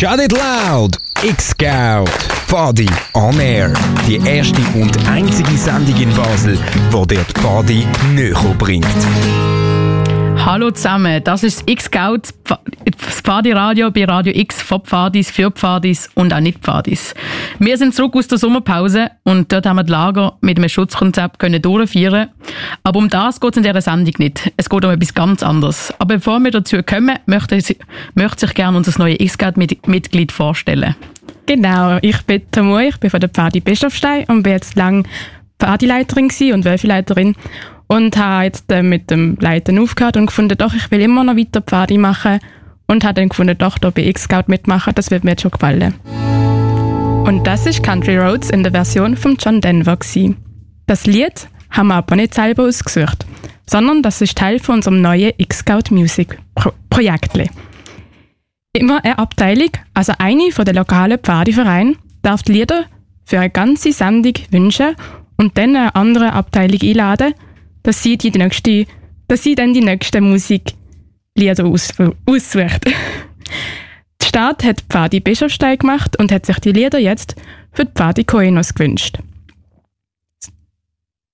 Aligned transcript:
Shut 0.00 0.18
It 0.18 0.32
Loud! 0.32 0.96
X-Scout! 1.22 2.08
Fadi 2.46 2.88
on 3.12 3.38
Air. 3.38 3.74
Die 4.06 4.16
erste 4.16 4.62
und 4.74 4.96
einzige 5.06 5.58
Sendung 5.58 6.00
in 6.00 6.16
Basel, 6.16 6.58
die 6.90 7.06
dir 7.06 7.22
die 7.22 7.40
Fadi 7.42 7.86
näher 8.14 8.54
bringt. 8.56 8.86
Hallo 10.44 10.70
zusammen, 10.70 11.22
das 11.22 11.42
ist 11.42 11.68
X-Scout, 11.68 12.22
das 12.44 13.20
Pfadi-Radio 13.22 13.90
bei 13.90 14.04
Radio 14.06 14.32
X 14.34 14.62
von 14.62 14.80
Pfadis, 14.80 15.30
für 15.30 15.50
Pfadis 15.50 16.08
und 16.14 16.32
auch 16.32 16.40
nicht 16.40 16.60
Pfadis. 16.60 17.14
Wir 17.58 17.76
sind 17.76 17.94
zurück 17.94 18.16
aus 18.16 18.26
der 18.26 18.38
Sommerpause 18.38 19.10
und 19.22 19.52
dort 19.52 19.66
haben 19.66 19.76
wir 19.76 19.82
das 19.82 19.90
Lager 19.90 20.38
mit 20.40 20.56
einem 20.56 20.68
Schutzkonzept 20.68 21.38
können 21.38 21.60
durchführen 21.60 22.30
Aber 22.82 22.98
um 22.98 23.10
das 23.10 23.38
geht 23.38 23.50
es 23.50 23.56
in 23.58 23.62
dieser 23.64 23.82
Sendung 23.82 24.14
nicht. 24.18 24.50
Es 24.56 24.70
geht 24.70 24.84
um 24.84 24.90
etwas 24.90 25.14
ganz 25.14 25.42
anderes. 25.42 25.92
Aber 25.98 26.14
bevor 26.14 26.40
wir 26.40 26.50
dazu 26.50 26.82
kommen, 26.82 27.18
möchte 27.26 27.56
ich, 27.56 27.76
möchte 28.14 28.46
ich 28.46 28.54
gerne 28.54 28.78
unser 28.78 28.98
neues 28.98 29.20
X-Scout-Mitglied 29.20 30.32
vorstellen. 30.32 30.96
Genau, 31.44 31.98
ich 32.00 32.20
bin 32.22 32.42
Tamu, 32.50 32.78
ich 32.78 32.96
bin 32.96 33.10
von 33.10 33.20
der 33.20 33.28
Pfadi 33.28 33.60
Bischofstein 33.60 34.24
und 34.24 34.42
bin 34.42 34.54
jetzt 34.54 34.74
lange 34.74 35.02
Pfadileiterin 35.58 36.30
und 36.54 36.64
Wölfeleiterin 36.64 37.36
und 37.90 38.16
habe 38.16 38.44
jetzt 38.44 38.70
äh, 38.70 38.84
mit 38.84 39.10
dem 39.10 39.36
Leiten 39.40 39.76
aufgehört 39.80 40.16
und 40.16 40.26
gefunden, 40.26 40.56
doch, 40.56 40.74
ich 40.74 40.88
will 40.92 41.00
immer 41.00 41.24
noch 41.24 41.36
weiter 41.36 41.60
Pfadi 41.60 41.98
machen 41.98 42.38
und 42.86 43.02
habe 43.02 43.14
dann 43.14 43.28
gefunden, 43.28 43.58
doch, 43.58 43.78
da 43.78 43.90
bei 43.90 44.06
X-Scout 44.06 44.44
mitmachen, 44.46 44.94
das 44.94 45.10
wird 45.10 45.24
mir 45.24 45.32
jetzt 45.32 45.42
schon 45.42 45.50
gefallen. 45.50 45.94
Und 47.26 47.44
das 47.48 47.66
ist 47.66 47.82
Country 47.82 48.16
Roads 48.16 48.50
in 48.50 48.62
der 48.62 48.70
Version 48.70 49.16
von 49.16 49.36
John 49.40 49.60
Denver. 49.60 49.96
Gewesen. 49.96 50.36
Das 50.86 51.06
Lied 51.06 51.48
haben 51.70 51.88
wir 51.88 51.96
aber 51.96 52.14
nicht 52.14 52.32
selber 52.32 52.62
ausgesucht, 52.62 53.26
sondern 53.66 54.04
das 54.04 54.20
ist 54.20 54.38
Teil 54.38 54.60
von 54.60 54.76
unserem 54.76 55.02
neuen 55.02 55.32
X-Scout 55.36 55.90
Music 55.90 56.38
Pro 56.54 56.70
Projekt. 56.90 57.36
Immer 58.72 59.04
eine 59.04 59.18
Abteilung, 59.18 59.70
also 59.94 60.12
eine 60.16 60.52
von 60.52 60.64
den 60.64 60.76
lokalen 60.76 61.18
Pfadivereinen, 61.18 61.96
darf 62.22 62.44
die 62.44 62.52
Lieder 62.52 62.84
für 63.24 63.40
eine 63.40 63.50
ganze 63.50 63.92
Sendung 63.92 64.34
wünschen 64.52 64.94
und 65.36 65.58
dann 65.58 65.74
eine 65.74 65.96
andere 65.96 66.34
Abteilung 66.34 66.80
einladen, 66.80 67.34
dass 67.82 68.02
sie, 68.02 68.16
die 68.16 68.30
nächste, 68.30 68.86
dass 69.28 69.42
sie 69.42 69.54
dann 69.54 69.72
die 69.72 69.80
nächste 69.80 70.20
Musiklieder 70.20 71.64
aus, 71.64 71.92
aussucht. 72.26 72.84
die 72.86 74.26
Stadt 74.26 74.64
hat 74.64 74.84
Pfadi 74.88 75.20
Bischofstein 75.20 75.78
gemacht 75.78 76.18
und 76.18 76.32
hat 76.32 76.46
sich 76.46 76.58
die 76.60 76.72
Lieder 76.72 76.98
jetzt 76.98 77.36
für 77.72 77.86
Pfadi 77.86 78.24
Koenos 78.24 78.74
gewünscht. 78.74 79.18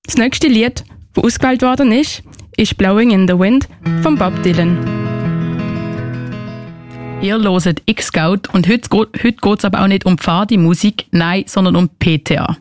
Das 0.04 0.16
nächste 0.16 0.46
Lied, 0.46 0.84
das 1.14 1.24
ausgewählt 1.24 1.62
worden 1.62 1.92
ist, 1.92 2.22
ist 2.56 2.78
Blowing 2.78 3.10
in 3.10 3.26
the 3.26 3.38
Wind 3.38 3.68
von 4.02 4.16
Bob 4.16 4.42
Dylan. 4.42 5.15
Ihr 7.22 7.38
hört 7.38 7.82
X-Scout 7.86 8.48
und 8.52 8.68
heute, 8.68 8.88
heute 8.92 9.32
geht 9.32 9.58
es 9.58 9.64
aber 9.64 9.82
auch 9.82 9.86
nicht 9.86 10.04
um 10.04 10.18
Pfadi-Musik, 10.18 11.06
nein, 11.10 11.44
sondern 11.46 11.74
um 11.76 11.88
PTA. 11.88 12.56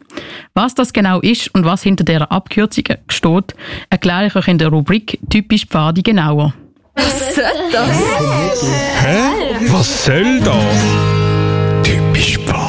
Was 0.54 0.74
das 0.74 0.94
genau 0.94 1.20
ist 1.20 1.54
und 1.54 1.66
was 1.66 1.84
hinter 1.84 2.04
dieser 2.04 2.32
Abkürzung 2.32 2.86
steht, 3.10 3.56
erkläre 3.90 4.28
ich 4.28 4.36
euch 4.36 4.48
in 4.48 4.58
der 4.58 4.70
Rubrik 4.70 5.20
Typisch 5.30 5.66
Pfadi 5.66 6.02
genauer. 6.02 6.54
Was 6.96 7.36
soll 7.36 7.44
das? 7.72 8.64
Hä? 9.02 9.68
Was 9.68 10.06
soll 10.06 10.40
das? 10.40 11.84
Typisch 11.84 12.38
Pfadi. 12.40 12.65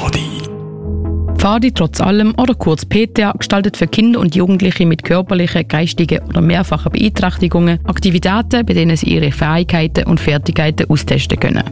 Pfadi 1.38 1.70
trotz 1.70 2.00
allem 2.00 2.34
oder 2.38 2.54
kurz 2.54 2.84
PTA 2.84 3.32
gestaltet 3.32 3.76
für 3.76 3.86
Kinder 3.86 4.20
und 4.20 4.34
Jugendliche 4.34 4.86
mit 4.86 5.04
körperlichen, 5.04 5.68
geistigen 5.68 6.20
oder 6.24 6.40
mehrfachen 6.40 6.90
Beeinträchtigungen 6.92 7.78
Aktivitäten, 7.84 8.64
bei 8.64 8.74
denen 8.74 8.96
sie 8.96 9.14
ihre 9.14 9.30
Fähigkeiten 9.30 10.04
und 10.04 10.18
Fertigkeiten 10.18 10.90
austesten 10.90 11.38
können. 11.38 11.62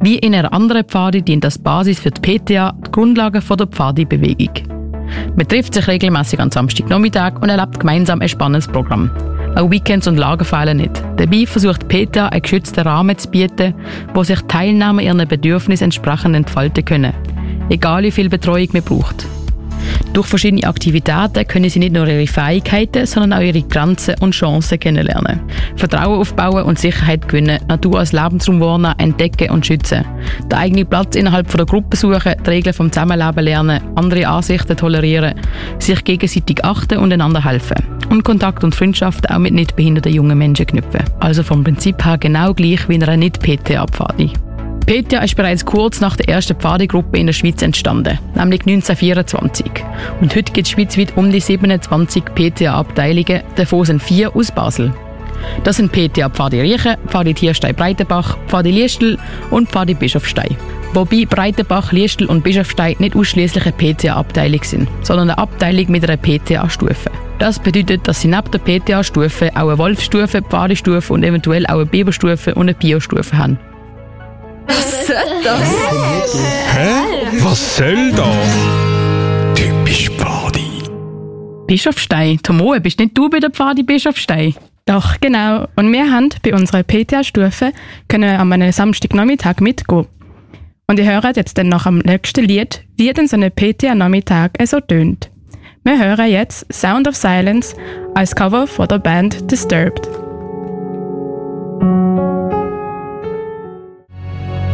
Wie 0.00 0.18
in 0.18 0.34
einer 0.34 0.52
anderen 0.52 0.84
Pfadi 0.84 1.22
dient 1.22 1.44
das 1.44 1.58
Basis 1.58 2.00
für 2.00 2.10
die 2.10 2.20
PTA 2.20 2.72
die 2.72 2.90
Grundlagen 2.90 3.42
der 3.48 3.66
Pfadi-Bewegung. 3.66 4.76
Man 5.36 5.48
trifft 5.48 5.74
sich 5.74 5.86
regelmäßig 5.86 6.40
am 6.40 6.50
Samstagnachmittag 6.50 7.40
und 7.40 7.48
erlebt 7.48 7.78
gemeinsam 7.78 8.20
ein 8.20 8.28
spannendes 8.28 8.68
Programm. 8.68 9.10
Auch 9.54 9.70
Weekends 9.70 10.08
und 10.08 10.16
Lager 10.16 10.44
fehlen 10.44 10.78
nicht. 10.78 11.02
Dabei 11.16 11.46
versucht 11.46 11.88
PTA 11.88 12.28
einen 12.28 12.42
geschützten 12.42 12.80
Rahmen 12.80 13.16
zu 13.16 13.30
bieten, 13.30 13.74
wo 14.14 14.22
sich 14.22 14.40
Teilnehmer 14.42 15.00
ihren 15.00 15.26
Bedürfnissen 15.26 15.84
entsprechend 15.84 16.34
entfalten 16.34 16.84
können 16.84 17.14
egal 17.68 18.02
wie 18.02 18.10
viel 18.10 18.28
Betreuung 18.28 18.68
man 18.72 18.82
braucht. 18.82 19.26
Durch 20.12 20.28
verschiedene 20.28 20.66
Aktivitäten 20.66 21.46
können 21.46 21.68
sie 21.68 21.78
nicht 21.78 21.92
nur 21.92 22.06
ihre 22.06 22.26
Fähigkeiten, 22.26 23.04
sondern 23.04 23.38
auch 23.38 23.44
ihre 23.44 23.62
Grenzen 23.62 24.14
und 24.20 24.32
Chancen 24.32 24.80
kennenlernen. 24.80 25.40
Vertrauen 25.76 26.20
aufbauen 26.20 26.64
und 26.64 26.78
Sicherheit 26.78 27.28
gewinnen, 27.28 27.60
Natur 27.68 27.98
als 27.98 28.12
Lebensraum 28.12 28.60
wahrnehmen, 28.60 28.98
entdecken 28.98 29.50
und 29.50 29.66
schützen. 29.66 30.06
Den 30.44 30.58
eigenen 30.58 30.86
Platz 30.86 31.16
innerhalb 31.16 31.54
der 31.54 31.66
Gruppe 31.66 31.98
suchen, 31.98 32.34
die 32.46 32.50
Regeln 32.50 32.72
vom 32.72 32.90
Zusammenleben 32.90 33.44
lernen, 33.44 33.82
andere 33.94 34.26
Ansichten 34.26 34.76
tolerieren, 34.76 35.34
sich 35.78 36.02
gegenseitig 36.02 36.64
achten 36.64 36.98
und 36.98 37.12
einander 37.12 37.44
helfen. 37.44 37.76
Und 38.08 38.24
Kontakt 38.24 38.64
und 38.64 38.74
Freundschaften 38.74 39.30
auch 39.30 39.38
mit 39.38 39.52
nicht 39.52 39.76
behinderten 39.76 40.14
jungen 40.14 40.38
Menschen 40.38 40.66
knüpfen. 40.66 41.02
Also 41.20 41.42
vom 41.42 41.62
Prinzip 41.62 42.02
her 42.04 42.16
genau 42.16 42.54
gleich 42.54 42.88
wie 42.88 42.94
in 42.94 43.02
einer 43.02 43.18
Nicht-PT-Abfahrt. 43.18 44.45
PTA 44.86 45.18
ist 45.18 45.34
bereits 45.34 45.64
kurz 45.64 46.00
nach 46.00 46.14
der 46.14 46.28
ersten 46.28 46.54
Pfadegruppe 46.54 47.18
in 47.18 47.26
der 47.26 47.32
Schweiz 47.32 47.60
entstanden, 47.60 48.20
nämlich 48.36 48.60
1924. 48.60 49.66
Und 50.20 50.36
heute 50.36 50.52
gibt 50.52 50.68
es 50.68 50.70
schweizweit 50.70 51.16
um 51.16 51.32
die 51.32 51.40
27 51.40 52.22
PTA-Abteilungen, 52.24 53.42
davon 53.56 53.84
sind 53.84 54.00
vier 54.00 54.34
aus 54.36 54.52
Basel. 54.52 54.94
Das 55.64 55.78
sind 55.78 55.90
PTA 55.90 56.28
Pfadi 56.28 56.60
Riechen, 56.60 56.96
Pfadi 57.08 57.34
Tierstein 57.34 57.74
Breitenbach, 57.74 58.38
Pfadi 58.46 58.70
Liestel 58.70 59.18
und 59.50 59.68
Pfadi 59.68 59.94
Bischofstein. 59.94 60.56
Wobei 60.94 61.26
Breitenbach, 61.26 61.90
Liestel 61.90 62.28
und 62.28 62.44
Bischofstein 62.44 62.94
nicht 63.00 63.16
ausschließlich 63.16 63.66
eine 63.66 63.74
PTA-Abteilung 63.74 64.62
sind, 64.62 64.88
sondern 65.02 65.30
eine 65.30 65.38
Abteilung 65.38 65.90
mit 65.90 66.08
einer 66.08 66.16
PTA-Stufe. 66.16 67.10
Das 67.40 67.58
bedeutet, 67.58 68.06
dass 68.06 68.20
sie 68.20 68.28
neben 68.28 68.52
der 68.52 68.60
PTA-Stufe 68.60 69.50
auch 69.56 69.68
eine 69.68 69.78
Wolfstufe, 69.78 70.42
Pfadestufe 70.42 71.12
und 71.12 71.24
eventuell 71.24 71.66
auch 71.66 71.74
eine 71.74 71.86
Biberstufe 71.86 72.54
und 72.54 72.68
eine 72.68 72.74
Biostufe 72.74 73.36
haben. 73.36 73.58
Was 75.06 75.14
soll 75.14 75.42
das? 75.44 76.34
Hä? 76.74 77.38
Was 77.38 77.76
soll 77.76 78.10
das? 78.10 79.54
Typisch 79.54 80.10
Pfadi. 80.10 80.82
Bischofstein. 81.68 82.40
Tomoe, 82.42 82.80
bist 82.80 82.98
nicht 82.98 83.16
du 83.16 83.30
bei 83.30 83.38
der 83.38 83.50
Pfadi 83.50 83.84
Bischofstein? 83.84 84.56
Doch, 84.84 85.20
genau. 85.20 85.68
Und 85.76 85.92
wir 85.92 86.10
haben 86.10 86.30
bei 86.42 86.52
unserer 86.52 86.82
PTA-Stufe 86.82 87.72
können 88.08 88.36
am 88.36 88.50
einem 88.50 88.72
Samstagnachmittag 88.72 89.60
mitgehen. 89.60 90.06
Und 90.88 90.98
ihr 90.98 91.22
hört 91.22 91.36
jetzt 91.36 91.56
dann 91.56 91.68
nach 91.68 91.84
dem 91.84 91.98
nächsten 91.98 92.44
Lied, 92.44 92.84
wie 92.96 93.12
denn 93.12 93.28
so 93.28 93.36
ein 93.36 93.48
PTA-Nachmittag 93.52 94.54
so 94.64 94.80
tönt. 94.80 95.30
Wir 95.84 96.00
hören 96.00 96.28
jetzt 96.28 96.66
Sound 96.72 97.06
of 97.06 97.14
Silence 97.14 97.76
als 98.16 98.34
Cover 98.34 98.66
von 98.66 98.88
der 98.88 98.98
Band 98.98 99.48
Disturbed. 99.52 100.08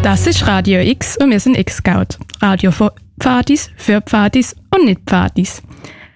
Das 0.02 0.26
ist 0.26 0.44
Radio 0.48 0.80
X 0.80 1.16
und 1.16 1.30
wir 1.30 1.38
sind 1.38 1.56
X-Scout. 1.56 2.18
Radio 2.40 2.72
für 2.72 2.92
Pfadis, 3.20 3.70
für 3.76 4.00
Pfadis 4.00 4.56
und 4.74 4.86
nicht 4.86 5.02
Pfadis. 5.06 5.62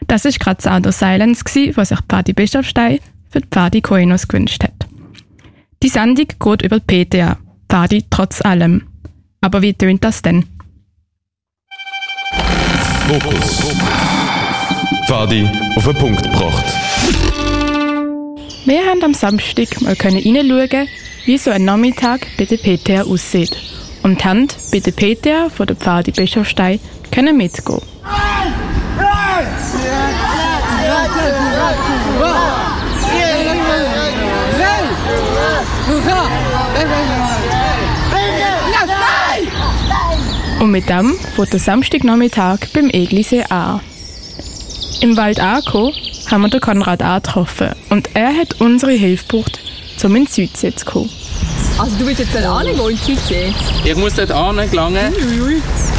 Das 0.08 0.24
ist 0.24 0.40
gerade 0.40 0.60
Sound 0.60 0.88
of 0.88 0.94
Silence, 0.96 1.44
was 1.76 1.90
sich 1.90 1.98
Pfadi 2.08 2.32
Bischofstein 2.32 2.98
für 3.30 3.40
die 3.40 3.46
Pfadi 3.46 3.80
Koenos 3.80 4.26
gewünscht 4.26 4.64
hat. 4.64 4.88
Die 5.84 5.88
Sendung 5.88 6.26
geht 6.26 6.62
über 6.62 6.80
die 6.80 7.04
PTA, 7.04 7.36
Pfadi 7.68 8.04
trotz 8.10 8.44
allem. 8.44 8.88
Aber 9.40 9.62
wie 9.62 9.72
tönt 9.72 10.02
das 10.02 10.20
denn? 10.20 10.44
Fokus. 13.06 13.72
Pfadi 15.06 15.48
auf 15.76 15.84
den 15.84 15.94
Punkt 15.94 16.24
gebracht. 16.24 16.64
Wir 18.64 18.84
haben 18.84 19.04
am 19.04 19.14
Samstag 19.14 19.80
mal 19.80 19.94
reinschauen, 19.94 20.88
wie 21.24 21.38
so 21.38 21.52
ein 21.52 21.64
Nachmittag 21.64 22.26
bei 22.36 22.46
der 22.46 22.56
PTA 22.56 23.02
aussieht 23.04 23.65
und 24.06 24.24
Hand 24.24 24.56
der 24.72 24.92
PTA 24.92 25.48
von 25.48 25.66
der 25.66 25.74
Pfadi 25.74 26.12
Bischofstein 26.12 26.78
können 27.10 27.36
mitgehen. 27.36 27.82
Und 40.60 40.70
mit 40.70 40.88
dem 40.88 41.18
fährt 41.34 41.52
der 41.52 41.58
Samstagnachmittag 41.58 42.58
beim 42.72 42.88
Eglisee 42.90 43.42
an. 43.48 43.80
Im 45.00 45.16
Wald 45.16 45.40
angekommen 45.40 45.92
haben 46.30 46.42
wir 46.42 46.48
den 46.48 46.60
Konrad 46.60 47.02
angetroffen 47.02 47.70
und 47.90 48.10
er 48.14 48.36
hat 48.36 48.60
unsere 48.60 48.92
Hilfe 48.92 49.26
gebraucht, 49.26 49.58
um 50.04 50.14
in 50.14 50.26
die 50.26 50.30
Südsee 50.30 50.72
zu 50.72 50.84
kommen. 50.84 51.25
Also 51.78 51.96
du 51.98 52.06
willst 52.06 52.20
jetzt 52.20 52.34
dort 52.34 52.44
angehen, 52.46 52.78
in 52.80 52.96
die 52.96 53.02
Südsee? 53.02 53.54
Ich 53.84 53.96
muss 53.96 54.14
dort 54.14 54.30
angelangen, 54.30 55.12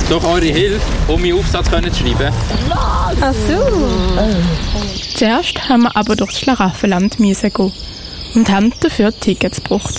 durch 0.10 0.24
eure 0.24 0.46
Hilfe, 0.46 0.82
um 1.08 1.22
meinen 1.22 1.38
Aufsatz 1.38 1.70
können 1.70 1.94
zu 1.94 2.04
schreiben. 2.04 2.34
Ach 3.22 3.34
so. 3.48 3.90
Zuerst 5.16 5.70
haben 5.70 5.84
wir 5.84 5.96
aber 5.96 6.16
durchs 6.16 6.40
Schlaraffenland 6.40 7.20
müssen 7.20 7.52
gehen 7.54 7.72
und 8.34 8.50
haben 8.50 8.74
dafür 8.80 9.18
Tickets 9.20 9.62
gebraucht. 9.62 9.94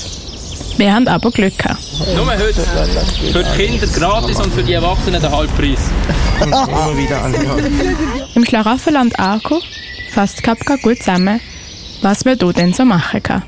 Wir 0.78 0.94
haben 0.94 1.08
aber 1.08 1.30
Glück 1.30 1.58
gehabt. 1.58 1.80
Nur 2.14 2.26
heute. 2.26 2.64
Für 3.32 3.44
die 3.44 3.66
Kinder 3.66 3.86
gratis 3.86 4.38
und 4.40 4.52
für 4.54 4.62
die 4.62 4.74
Erwachsenen 4.74 5.20
der 5.20 5.30
Halbpreis. 5.30 5.90
Im 8.34 8.44
Schlaraffenland 8.44 9.18
angekommen, 9.18 9.62
fasst 10.12 10.42
Kapka 10.42 10.76
gut 10.76 10.98
zusammen, 10.98 11.40
was 12.02 12.24
man 12.24 12.36
hier 12.38 12.52
denn 12.52 12.72
so 12.72 12.84
machen 12.84 13.22
kann. 13.22 13.42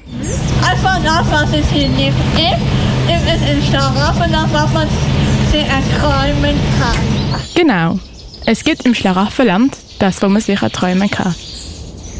Einfach 0.68 0.98
das, 1.02 1.30
was 1.30 1.52
es 1.52 1.70
hier 1.70 1.88
nicht 1.88 2.08
ist, 2.34 2.80
ist 3.10 3.26
es 3.26 3.50
ein 3.50 3.62
Schlaraffenland, 3.68 4.52
was 4.52 4.72
man 4.72 4.88
sich 5.50 5.64
erträumen 5.64 6.56
kann. 6.78 6.96
Genau. 7.54 7.98
Es 8.46 8.64
gibt 8.64 8.86
im 8.86 8.94
Schlaraffenland 8.94 9.76
das, 9.98 10.22
was 10.22 10.30
man 10.30 10.40
sich 10.40 10.60
erträumen 10.62 11.10
kann. 11.10 11.34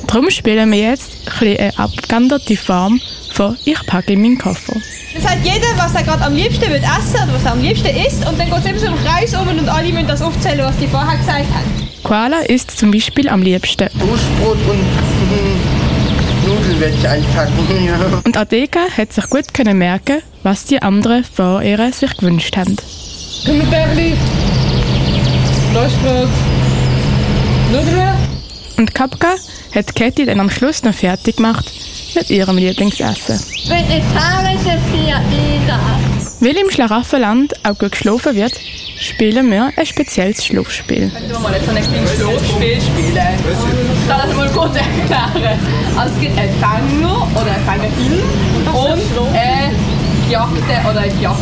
Darum 0.06 0.30
spielen 0.30 0.70
wir 0.72 0.78
jetzt 0.78 1.12
ein 1.26 1.38
bisschen 1.38 1.58
eine 1.58 1.78
abgeänderte 1.78 2.56
Form 2.56 3.00
von 3.32 3.56
«Ich 3.64 3.86
packe 3.86 4.12
in 4.14 4.22
meinen 4.22 4.38
Koffer». 4.38 4.74
Dann 5.12 5.22
sagt 5.22 5.44
jeder, 5.44 5.66
was 5.76 5.94
er 5.94 6.02
gerade 6.02 6.24
am 6.24 6.34
liebsten 6.34 6.68
will 6.68 6.82
essen 6.82 7.24
oder 7.24 7.34
was 7.34 7.44
er 7.44 7.52
am 7.52 7.62
liebsten 7.62 7.88
isst 7.88 8.26
und 8.26 8.38
dann 8.38 8.48
geht 8.50 8.58
es 8.58 8.66
immer 8.66 8.78
so 8.78 8.86
im 8.86 9.04
Kreis 9.04 9.34
um 9.34 9.48
und 9.48 9.68
alle 9.68 9.92
müssen 9.92 10.06
das 10.06 10.22
aufzählen, 10.22 10.60
was 10.64 10.76
die 10.78 10.86
vorher 10.86 11.18
gesagt 11.18 11.46
haben. 11.52 11.88
Koala 12.02 12.40
isst 12.40 12.76
zum 12.78 12.90
Beispiel 12.90 13.28
am 13.28 13.42
liebsten. 13.42 13.88
Toastbrot 13.98 14.58
und 14.68 14.84
Nudeln 16.70 16.80
werde 16.80 16.96
ich 16.96 17.08
einpacken. 17.08 17.84
Ja. 17.84 18.20
Und 18.24 18.36
Adeka 18.36 18.80
hat 18.96 19.12
sich 19.12 19.28
gut 19.28 19.52
können 19.52 19.78
merken, 19.78 20.22
was 20.42 20.64
die 20.64 20.80
anderen 20.80 21.24
vor 21.24 21.62
ihr 21.62 21.92
sich 21.92 22.16
gewünscht 22.16 22.56
haben. 22.56 22.76
Himmelbärli, 23.44 24.14
Toastbrot, 25.74 26.28
Nudeln. 27.72 28.16
Und 28.76 28.94
Kapka 28.94 29.34
hat 29.74 29.96
Katie 29.96 30.24
dann 30.24 30.40
am 30.40 30.50
Schluss 30.50 30.82
noch 30.82 30.94
fertig 30.94 31.36
gemacht 31.36 31.72
mit 32.14 32.30
ihrem 32.30 32.56
Lieblingsessen. 32.56 33.38
Vegetarische 33.68 34.78
Pizza. 34.90 35.80
Weil 36.40 36.56
im 36.56 36.70
Schlaraffenland 36.70 37.52
auch 37.64 37.78
gut 37.78 37.92
geschlafen 37.92 38.34
wird, 38.34 38.52
spielen 38.98 39.50
wir 39.50 39.72
ein 39.76 39.86
spezielles 39.86 40.44
Schlafspiel. 40.44 41.10
Können 41.10 41.30
wir 41.30 41.38
mal 41.38 41.52
jetzt 41.52 41.68
ein 41.68 41.82
kleines 41.82 42.14
Schlafspiel 42.14 42.80
spielen? 42.80 43.89
Ich 44.00 44.08
kann 44.08 44.20
das 44.26 44.36
mal 44.36 44.48
kurz 44.50 44.76
erklären. 44.76 45.58
Also 45.96 46.14
es 46.14 46.20
gibt 46.20 46.38
einen 46.38 46.54
Fänger 46.54 47.28
oder 47.34 47.52
eine 47.52 47.64
Fängerin 47.64 48.22
und 48.66 49.34
eine 49.34 49.74
Jagde 50.28 50.88
oder 50.90 51.00
eine 51.00 51.20
Jagd. 51.20 51.40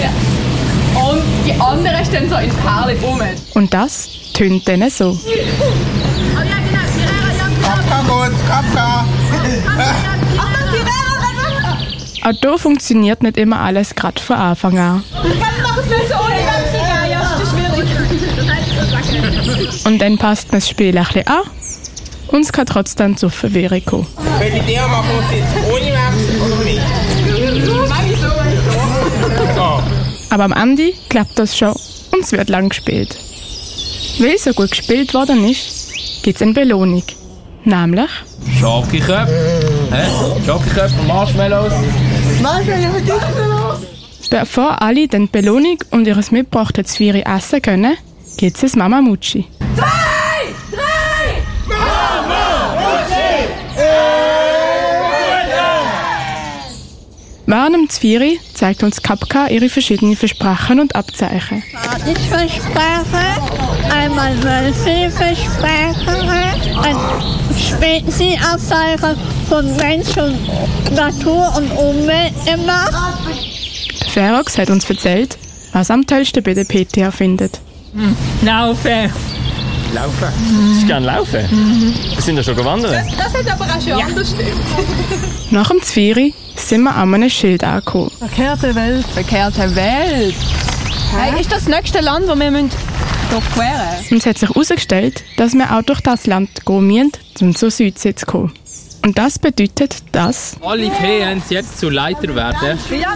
Ja. 0.00 0.10
Und 1.00 1.22
die 1.46 1.60
anderen 1.60 2.04
stehen 2.04 2.28
so 2.28 2.36
in 2.36 2.50
Perlen 2.50 2.98
rum. 3.02 3.20
Und 3.54 3.72
das 3.74 4.08
tönt 4.34 4.68
dann 4.68 4.88
so. 4.90 5.18
Kapka 7.62 8.00
gut, 8.02 8.32
Kapka. 8.48 9.04
Achtung, 10.38 10.68
die 10.72 10.78
Lehrerin! 10.78 12.24
Auch 12.24 12.40
hier 12.40 12.58
funktioniert 12.58 13.22
nicht 13.22 13.36
immer 13.36 13.60
alles 13.60 13.94
gerade 13.94 14.20
von 14.20 14.36
Anfang 14.36 14.78
an. 14.78 15.04
Ich 15.24 15.40
kann 15.40 15.54
nicht 15.88 16.08
so 16.08 16.27
Und 19.84 19.98
dann 20.00 20.18
passt 20.18 20.52
man 20.52 20.60
das 20.60 20.68
Spiel 20.68 20.96
ein 20.96 21.04
bisschen 21.04 21.26
an 21.26 21.42
und 22.28 22.40
es 22.42 22.52
kann 22.52 22.66
trotzdem 22.66 23.16
zur 23.16 23.30
Verwirrung 23.30 23.84
kommen. 23.84 24.06
Welche 24.38 24.58
Idee 24.58 24.80
machen 24.80 25.08
wir 25.30 25.38
jetzt 25.38 25.54
ohne 25.70 25.90
oder 26.44 26.64
nicht? 26.64 26.82
Aber 30.30 30.44
am 30.44 30.52
Ende 30.52 30.92
klappt 31.08 31.38
das 31.38 31.56
schon 31.56 31.74
und 32.12 32.22
es 32.22 32.32
wird 32.32 32.48
lang 32.48 32.68
gespielt. 32.68 33.16
Weil 34.18 34.38
so 34.38 34.52
gut 34.52 34.70
gespielt 34.70 35.14
worden 35.14 35.48
ist, 35.48 36.22
gibt 36.22 36.36
es 36.36 36.42
eine 36.42 36.52
Belohnung. 36.52 37.04
Nämlich 37.64 38.10
Schokiköpfe. 38.60 39.60
Hä? 39.90 40.04
Schokiköpfe 40.44 41.00
und 41.00 41.06
Marshmallows. 41.06 41.72
Bevor 44.30 44.82
alle 44.82 45.08
dann 45.08 45.26
die 45.26 45.28
Belohnung 45.28 45.78
und 45.90 46.06
ihr 46.06 46.16
mitgebrachtes 46.16 46.88
Zwiebeln 46.88 47.24
essen 47.24 47.62
können, 47.62 47.96
gibt 48.36 48.62
es 48.62 48.76
Mama 48.76 49.00
Mucci. 49.00 49.46
Während 57.50 57.74
dem 57.74 57.88
Zwiebeln 57.88 58.36
zeigt 58.52 58.82
uns 58.82 59.02
Kapka 59.02 59.46
ihre 59.46 59.70
verschiedenen 59.70 60.16
Versprechen 60.16 60.80
und 60.80 60.94
Abzeichen. 60.94 61.62
Ich 62.06 62.18
verspreche 62.28 62.78
einmal 63.90 64.36
Wölfe 64.42 65.10
versprechen, 65.10 66.28
ein 66.82 66.96
Spezi-Abzeichen 67.56 69.16
von 69.48 69.76
Mensch 69.76 70.14
und 70.18 70.94
Natur 70.94 71.50
und 71.56 71.70
Umwelt 71.72 72.34
gemacht. 72.44 72.92
Ferox 74.12 74.58
hat 74.58 74.68
uns 74.68 74.88
erzählt, 74.88 75.38
was 75.72 75.90
am 75.90 76.06
tollsten 76.06 76.42
bei 76.42 76.52
der 76.52 76.64
PTA 76.64 77.10
findet. 77.10 77.60
Laufen. 78.42 79.12
Laufen. 79.94 80.28
Du 80.48 80.54
würdest 80.54 80.86
gerne 80.86 81.06
laufen? 81.06 81.94
Wir 82.14 82.22
sind 82.22 82.36
ja 82.36 82.42
schon 82.42 82.56
gewandert. 82.56 83.06
Das 83.16 83.32
hat 83.32 83.50
aber 83.50 83.64
auch 83.64 83.80
schon 83.80 83.92
anders 83.92 84.30
stimmt. 84.30 84.52
Nach 85.50 85.68
dem 85.70 85.80
Zwiebeln 85.82 86.34
sind 86.56 86.82
wir 86.82 86.94
an 86.94 87.14
einem 87.14 87.30
Schild 87.30 87.64
angekommen. 87.64 88.10
Verkehrte 88.18 88.74
Welt. 88.74 89.06
Verkehrte 89.06 89.74
Welt. 89.74 90.34
Hey, 91.16 91.40
ist 91.40 91.50
das 91.50 91.64
das 91.64 91.68
nächste 91.68 92.00
Land, 92.00 92.28
das 92.28 92.38
wir 92.38 92.50
müssen 92.50 92.70
durchqueren 93.30 94.06
Und 94.10 94.18
es 94.18 94.26
hat 94.26 94.38
sich 94.38 94.48
herausgestellt, 94.48 95.24
dass 95.36 95.54
wir 95.54 95.74
auch 95.74 95.82
durch 95.82 96.00
das 96.00 96.26
Land 96.26 96.64
gehen 96.66 96.86
müssen, 96.86 97.12
um 97.40 97.54
zur 97.54 97.70
Südsee 97.70 98.14
zu 98.14 98.26
kommen. 98.26 98.52
Und 99.04 99.16
das 99.16 99.38
bedeutet, 99.38 99.96
dass 100.12 100.56
Alle 100.60 100.90
PNs 100.90 101.50
jetzt 101.50 101.78
zu 101.78 101.88
Leiter 101.88 102.34
werden. 102.34 102.78
Ja! 102.90 103.08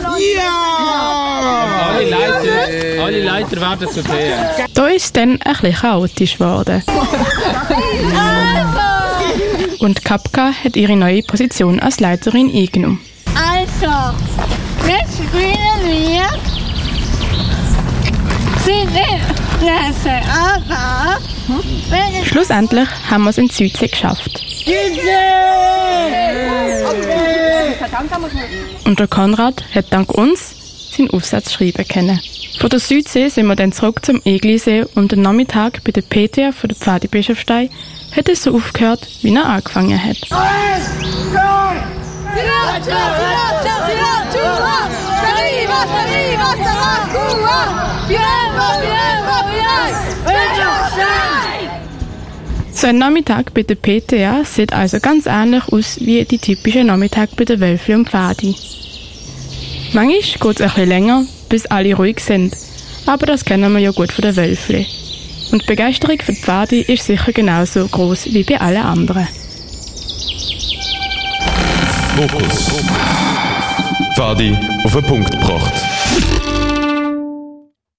Alle 1.91 2.09
Leiter, 2.09 3.03
alle 3.05 3.23
Leiter 3.25 3.61
werden 3.61 3.89
zu 3.91 4.03
PNs. 4.03 4.73
da 4.75 4.87
ist 4.87 5.05
es 5.07 5.13
dann 5.13 5.41
ein 5.43 5.53
bisschen 5.53 5.75
chaotisch 5.75 6.39
geworden. 6.39 6.83
Und 9.81 10.05
Kapka 10.05 10.53
hat 10.65 10.77
ihre 10.77 10.97
neue 10.97 11.23
Position 11.23 11.81
als 11.81 11.99
Leiterin 12.01 12.51
eingenommen. 12.55 13.01
Also, 13.35 13.93
jetzt 14.87 15.15
spielen 15.15 15.83
wir 15.85 16.62
Es 22.21 22.29
Schlussendlich 22.29 22.89
haben 23.11 23.25
wir 23.25 23.31
es 23.31 23.39
in 23.39 23.49
die 23.49 23.55
Südsee 23.55 23.89
geschafft. 23.89 24.41
Und 28.85 29.01
der 29.01 29.09
Konrad 29.09 29.65
hat 29.75 29.87
dank 29.93 30.13
uns 30.13 30.55
seinen 30.97 31.11
Aufsatz 31.11 31.53
schreiben 31.53 31.87
können. 31.89 32.21
Von 32.61 32.71
der 32.71 32.79
Südsee 32.79 33.29
sind 33.29 33.47
wir 33.47 33.57
dann 33.57 33.73
zurück 33.73 34.05
zum 34.05 34.23
Eglisee 34.25 34.85
und 34.95 35.13
am 35.13 35.23
Nachmittag 35.23 35.83
bei 35.83 35.91
der 35.91 36.03
PTA 36.03 36.53
von 36.53 36.69
der 36.69 36.77
Pfadi 36.77 37.09
Bischofstein 37.09 37.69
hat 38.15 38.29
es 38.29 38.45
so 38.45 38.55
aufgehört, 38.55 39.09
wie 39.23 39.35
er 39.35 39.47
angefangen 39.47 40.01
hat. 40.01 40.19
So 52.83 52.89
ein 52.89 52.99
Nachmittag 52.99 53.55
bei 53.55 53.63
der 53.63 53.77
PTA 53.77 54.45
sieht 54.45 54.73
also 54.73 54.99
ganz 54.99 55.27
ähnlich 55.27 55.63
aus 55.69 56.01
wie 56.01 56.25
die 56.25 56.39
typische 56.39 56.83
Nachmittag 56.83 57.31
bei 57.37 57.45
der 57.45 57.61
Wölfli 57.61 57.95
und 57.95 58.11
Pfadi. 58.11 58.57
Manchmal 59.93 60.11
geht 60.21 60.61
es 60.61 60.75
bisschen 60.75 60.89
länger, 60.89 61.25
bis 61.49 61.67
alle 61.67 61.95
ruhig 61.95 62.19
sind, 62.19 62.57
aber 63.07 63.27
das 63.27 63.45
kennen 63.45 63.73
wir 63.73 63.79
ja 63.79 63.93
gut 63.93 64.11
von 64.11 64.23
der 64.23 64.35
Wölfli. 64.35 64.85
Und 65.53 65.63
die 65.63 65.67
Begeisterung 65.67 66.19
für 66.19 66.33
die 66.33 66.41
Pfadi 66.41 66.81
ist 66.81 67.07
sicher 67.07 67.33
genauso 67.33 67.87
groß 67.87 68.33
wie 68.33 68.43
bei 68.43 68.61
allen 68.61 68.83
anderen. 68.83 69.29
Fokus. 72.17 72.83
Fadi 74.17 74.57
auf 74.85 74.93
den 74.93 75.05
Punkt 75.05 75.31
gebracht. 75.31 75.73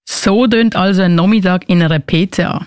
So 0.06 0.48
tönt 0.48 0.76
also 0.76 1.02
ein 1.02 1.16
Nachmittag 1.16 1.68
in 1.70 1.82
einer 1.82 2.00
PTA. 2.00 2.66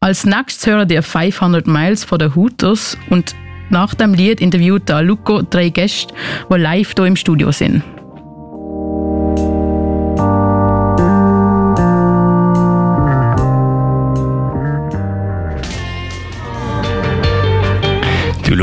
Als 0.00 0.24
nächstes 0.24 0.66
hören 0.66 0.88
ihr 0.88 1.02
500 1.02 1.66
Miles 1.66 2.04
von 2.04 2.18
den 2.18 2.34
Hooters 2.34 2.96
und 3.10 3.34
nach 3.68 3.94
dem 3.94 4.14
Lied 4.14 4.40
interviewt 4.40 4.88
der 4.88 5.02
Luco 5.02 5.42
drei 5.42 5.68
Gäste, 5.68 6.14
die 6.50 6.58
live 6.58 6.94
hier 6.96 7.04
im 7.04 7.16
Studio 7.16 7.52
sind. 7.52 7.82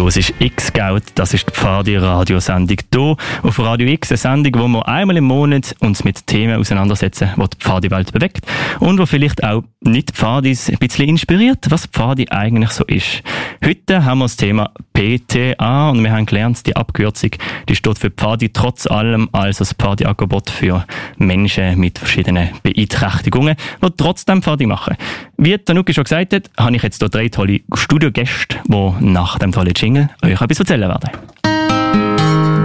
Du 0.08 0.20
ist 0.20 0.34
X-Scout, 0.40 1.02
das 1.16 1.34
ist 1.34 1.50
die 1.50 1.52
Pfadi-Radiosendung 1.52 2.78
hier 2.94 3.18
auf 3.44 3.60
Radio 3.60 3.90
X, 3.90 4.10
eine 4.10 4.18
Sendung, 4.18 4.64
wo 4.64 4.68
wir 4.70 4.88
einmal 4.88 5.18
im 5.18 5.26
Monat 5.26 5.76
uns 5.82 6.06
mit 6.06 6.26
Themen 6.28 6.56
auseinandersetzen, 6.56 7.32
die 7.36 7.42
die 7.42 7.58
Pfadi-Welt 7.58 8.14
bewegt 8.14 8.46
und 8.80 9.00
wo 9.00 9.06
vielleicht 9.06 9.44
auch 9.44 9.64
nicht 9.82 10.12
Pfadis 10.12 10.70
ein 10.70 10.78
bisschen 10.78 11.10
inspiriert, 11.10 11.66
was 11.70 11.88
Pfadi 11.88 12.30
eigentlich 12.30 12.70
so 12.70 12.86
ist. 12.86 13.22
Heute 13.66 14.06
haben 14.06 14.20
wir 14.20 14.26
das 14.26 14.38
Thema 14.38 14.72
PTA 14.94 15.90
und 15.90 16.02
wir 16.02 16.12
haben 16.14 16.26
gelernt, 16.26 16.66
die 16.66 16.76
Abkürzung, 16.76 17.32
die 17.68 17.76
steht 17.76 18.00
für 18.00 18.10
Pfadi 18.10 18.48
trotz 18.54 18.88
allem, 18.88 19.28
also 19.34 19.60
das 19.60 19.74
Pfadi-Angebot 19.74 20.50
für 20.50 20.86
Menschen 21.18 21.78
mit 21.78 22.00
verschiedenen 22.00 22.52
Beeinträchtigungen, 22.64 23.58
die 23.84 23.90
trotzdem 23.98 24.42
Pfadi 24.42 24.68
machen. 24.68 24.96
Wie 25.38 25.58
Tanuki 25.58 25.94
schon 25.94 26.06
gesagt 26.06 26.34
hat, 26.34 26.50
habe 26.58 26.76
ich 26.78 26.84
jetzt 26.84 27.02
hier 27.02 27.10
drei 27.10 27.28
tolle 27.28 27.60
Studiogäste, 27.74 28.58
die 28.66 28.94
nach 29.02 29.38
dem 29.38 29.52
tollen 29.52 29.74
Jingle 29.76 29.97
euch 30.24 30.42
etwas 30.42 30.60
erzählen 30.60 30.90
werden. 30.90 31.10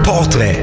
Porträt. 0.03 0.63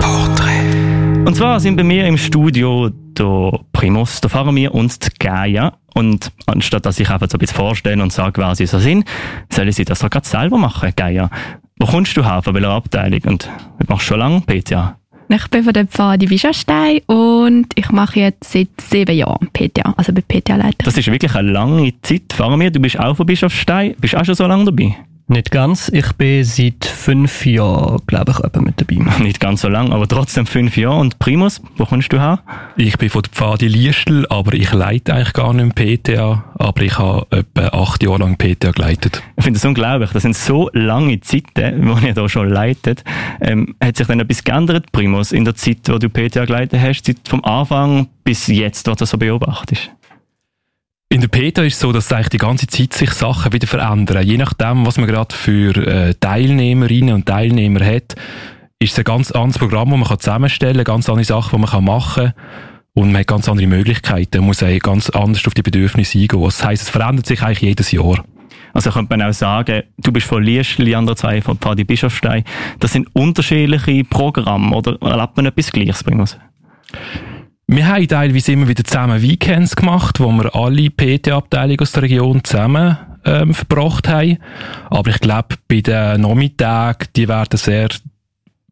Porträt. 0.00 1.24
Und 1.26 1.36
zwar 1.36 1.60
sind 1.60 1.76
bei 1.76 1.84
mir 1.84 2.06
im 2.06 2.18
Studio 2.18 2.90
der 2.90 3.60
Primus, 3.72 4.20
der 4.20 4.30
Faramir 4.30 4.74
und 4.74 5.04
die 5.04 5.10
Gaia. 5.18 5.74
Und 5.94 6.32
anstatt 6.46 6.86
dass 6.86 6.98
ich 6.98 7.08
einfach 7.10 7.28
so 7.30 7.36
ein 7.36 7.40
bisschen 7.40 7.56
vorstelle 7.56 8.02
und 8.02 8.12
sage, 8.12 8.40
wer 8.40 8.54
sie 8.54 8.66
so 8.66 8.78
sind, 8.78 9.04
sollen 9.50 9.72
sie 9.72 9.84
das 9.84 10.00
doch 10.00 10.10
gerade 10.10 10.26
selber 10.26 10.58
machen, 10.58 10.92
Gaia. 10.96 11.30
Wo 11.78 11.86
kommst 11.86 12.16
du 12.16 12.24
her, 12.24 12.42
von 12.42 12.54
welcher 12.54 12.70
Abteilung? 12.70 13.20
Und 13.26 13.48
was 13.78 13.88
machst 13.88 14.02
du 14.02 14.08
schon 14.08 14.18
lange, 14.18 14.40
Petja? 14.40 14.96
Ich 15.28 15.48
bin 15.48 15.64
von 15.64 15.72
der 15.72 15.86
Pfadi 15.86 16.26
Bischenstein 16.26 17.00
und 17.06 17.66
ich 17.74 17.90
mache 17.90 18.20
jetzt 18.20 18.52
seit 18.52 18.68
sieben 18.80 19.16
Jahren 19.16 19.48
PTA, 19.52 19.94
also 19.96 20.12
bin 20.12 20.22
PTA-Leiter. 20.22 20.84
Das 20.84 20.96
ist 20.96 21.10
wirklich 21.10 21.34
eine 21.34 21.50
lange 21.50 21.92
Zeit. 22.02 22.32
Faramir, 22.32 22.70
du 22.70 22.78
bist 22.78 22.98
auch 23.00 23.16
von 23.16 23.26
Bischofstein. 23.26 23.94
Bist 23.98 24.14
du 24.14 24.18
auch 24.18 24.24
schon 24.24 24.34
so 24.34 24.46
lange 24.46 24.66
dabei? 24.66 24.94
Nicht 25.26 25.50
ganz. 25.50 25.88
Ich 25.88 26.12
bin 26.12 26.44
seit 26.44 26.84
fünf 26.84 27.46
Jahren, 27.46 27.98
glaube 28.06 28.32
ich, 28.32 28.44
etwa 28.44 28.60
mit 28.60 28.78
dabei. 28.78 28.96
Nicht 29.22 29.40
ganz 29.40 29.62
so 29.62 29.68
lang, 29.68 29.90
aber 29.90 30.06
trotzdem 30.06 30.44
fünf 30.44 30.76
Jahre. 30.76 30.98
Und 30.98 31.18
Primus, 31.18 31.62
wo 31.78 31.86
kommst 31.86 32.12
du 32.12 32.20
her? 32.20 32.40
Ich 32.76 32.98
bin 32.98 33.08
von 33.08 33.22
der 33.22 33.30
Pfadi 33.30 33.66
Liestel, 33.66 34.26
aber 34.28 34.52
ich 34.52 34.70
leite 34.74 35.14
eigentlich 35.14 35.32
gar 35.32 35.54
nicht 35.54 35.62
im 35.62 35.72
PTA. 35.72 36.44
Aber 36.58 36.82
ich 36.82 36.98
habe 36.98 37.26
etwa 37.30 37.68
acht 37.68 38.02
Jahre 38.02 38.18
lang 38.18 38.36
PTA 38.36 38.72
geleitet. 38.72 39.22
Ich 39.36 39.44
finde 39.44 39.58
das 39.58 39.64
unglaublich. 39.64 40.10
Das 40.10 40.22
sind 40.24 40.36
so 40.36 40.68
lange 40.74 41.18
Zeiten, 41.20 41.88
wo 41.88 41.96
ihr 42.06 42.12
da 42.12 42.28
schon 42.28 42.50
leitet. 42.50 43.02
Ähm, 43.40 43.74
hat 43.82 43.96
sich 43.96 44.06
dann 44.06 44.20
etwas 44.20 44.44
geändert, 44.44 44.92
Primus, 44.92 45.32
in 45.32 45.46
der 45.46 45.54
Zeit, 45.54 45.78
wo 45.86 45.96
du 45.96 46.10
PTA 46.10 46.44
geleitet 46.44 46.78
hast? 46.82 47.06
Seit 47.06 47.26
vom 47.26 47.42
Anfang 47.44 48.08
bis 48.24 48.46
jetzt, 48.48 48.86
was 48.88 48.98
du 48.98 49.06
so 49.06 49.16
beobachtest? 49.16 49.90
In 51.14 51.20
der 51.20 51.28
PETA 51.28 51.62
ist 51.62 51.74
es 51.74 51.80
so, 51.80 51.92
dass 51.92 52.12
eigentlich 52.12 52.30
die 52.30 52.38
ganze 52.38 52.66
Zeit 52.66 52.92
sich 52.92 53.12
Sachen 53.12 53.52
wieder 53.52 53.68
verändern. 53.68 54.26
Je 54.26 54.36
nachdem, 54.36 54.84
was 54.84 54.98
man 54.98 55.06
gerade 55.06 55.32
für 55.32 55.76
äh, 55.76 56.14
Teilnehmerinnen 56.14 57.14
und 57.14 57.26
Teilnehmer 57.26 57.86
hat, 57.86 58.16
ist 58.80 58.94
es 58.94 58.98
ein 58.98 59.04
ganz 59.04 59.30
anderes 59.30 59.56
Programm, 59.56 59.90
das 59.90 60.08
man 60.08 60.18
zusammenstellen 60.18 60.78
kann, 60.78 60.96
ganz 60.96 61.08
andere 61.08 61.24
Sachen, 61.24 61.62
die 61.62 61.70
man 61.70 61.84
machen 61.84 62.32
kann. 62.32 62.44
Und 62.94 63.12
man 63.12 63.20
hat 63.20 63.28
ganz 63.28 63.48
andere 63.48 63.68
Möglichkeiten. 63.68 64.38
Man 64.38 64.46
muss 64.46 64.64
auch 64.64 64.78
ganz 64.80 65.08
anders 65.10 65.46
auf 65.46 65.54
die 65.54 65.62
Bedürfnisse 65.62 66.18
eingehen. 66.18 66.42
Das 66.42 66.64
heisst, 66.64 66.82
es 66.82 66.90
verändert 66.90 67.26
sich 67.26 67.42
eigentlich 67.42 67.60
jedes 67.60 67.92
Jahr. 67.92 68.24
Also 68.72 68.90
könnte 68.90 69.16
man 69.16 69.28
auch 69.28 69.32
sagen, 69.32 69.84
du 69.98 70.10
bist 70.10 70.26
von 70.26 70.42
Liestl, 70.42 70.84
die 70.84 70.96
anderen 70.96 71.16
zwei 71.16 71.40
von 71.40 71.58
Pfadi 71.58 71.84
Bischofstein. 71.84 72.42
Das 72.80 72.92
sind 72.92 73.06
unterschiedliche 73.12 74.02
Programme, 74.02 74.74
oder 74.74 75.00
erlebt 75.00 75.36
man 75.36 75.46
etwas 75.46 75.70
Gleiches 75.70 76.02
bei? 76.02 76.12
Wir 77.74 77.88
haben 77.88 78.06
teilweise 78.06 78.52
immer 78.52 78.68
wieder 78.68 78.84
zusammen 78.84 79.20
Weekends 79.20 79.74
gemacht, 79.74 80.20
wo 80.20 80.30
wir 80.30 80.54
alle 80.54 80.90
PT-Abteilungen 80.90 81.80
aus 81.80 81.90
der 81.90 82.04
Region 82.04 82.44
zusammen 82.44 82.96
ähm, 83.24 83.52
verbracht 83.52 84.06
haben. 84.06 84.38
Aber 84.90 85.10
ich 85.10 85.18
glaube, 85.18 85.56
bei 85.66 85.80
den 85.80 86.20
Nachmittagen, 86.20 87.08
die 87.16 87.26
werden 87.26 87.56
sehr 87.56 87.88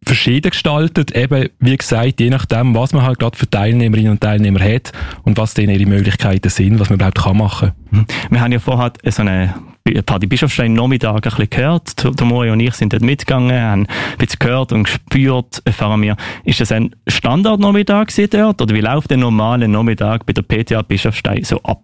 verschieden 0.04 0.50
gestaltet. 0.50 1.16
Eben, 1.16 1.48
wie 1.58 1.76
gesagt, 1.76 2.20
je 2.20 2.30
nachdem, 2.30 2.76
was 2.76 2.92
man 2.92 3.02
halt 3.02 3.18
gerade 3.18 3.36
für 3.36 3.50
Teilnehmerinnen 3.50 4.12
und 4.12 4.20
Teilnehmer 4.20 4.60
hat 4.60 4.92
und 5.24 5.36
was 5.36 5.54
denn 5.54 5.68
ihre 5.68 5.86
Möglichkeiten 5.86 6.48
sind, 6.48 6.78
was 6.78 6.88
man 6.88 7.00
überhaupt 7.00 7.18
kann 7.18 7.36
machen 7.38 7.72
kann. 7.90 8.06
Wir 8.30 8.40
haben 8.40 8.52
ja 8.52 8.60
vorher 8.60 8.92
so 9.04 9.22
eine 9.22 9.52
Party 9.84 10.26
Bischofstein 10.26 10.74
Nachmittag 10.74 11.14
ein 11.14 11.20
bisschen 11.20 11.50
gehört. 11.50 12.20
Der 12.20 12.26
und 12.26 12.60
ich 12.60 12.74
sind 12.74 12.92
dort 12.92 13.02
mitgegangen, 13.02 13.60
haben 13.60 13.86
ein 13.86 14.18
bisschen 14.18 14.38
gehört 14.38 14.72
und 14.72 14.84
gespürt, 14.84 15.60
erfahren 15.64 16.00
wir, 16.02 16.16
ist 16.44 16.60
das 16.60 16.72
ein 16.72 16.94
Standardnachmittag 17.08 18.08
dort 18.30 18.62
oder 18.62 18.74
wie 18.74 18.80
läuft 18.80 19.10
der 19.10 19.18
normale 19.18 19.68
Nachmittag 19.68 20.24
bei 20.26 20.32
der 20.32 20.42
PTA 20.42 20.82
Bischofstein 20.82 21.44
so 21.44 21.60
ab? 21.62 21.82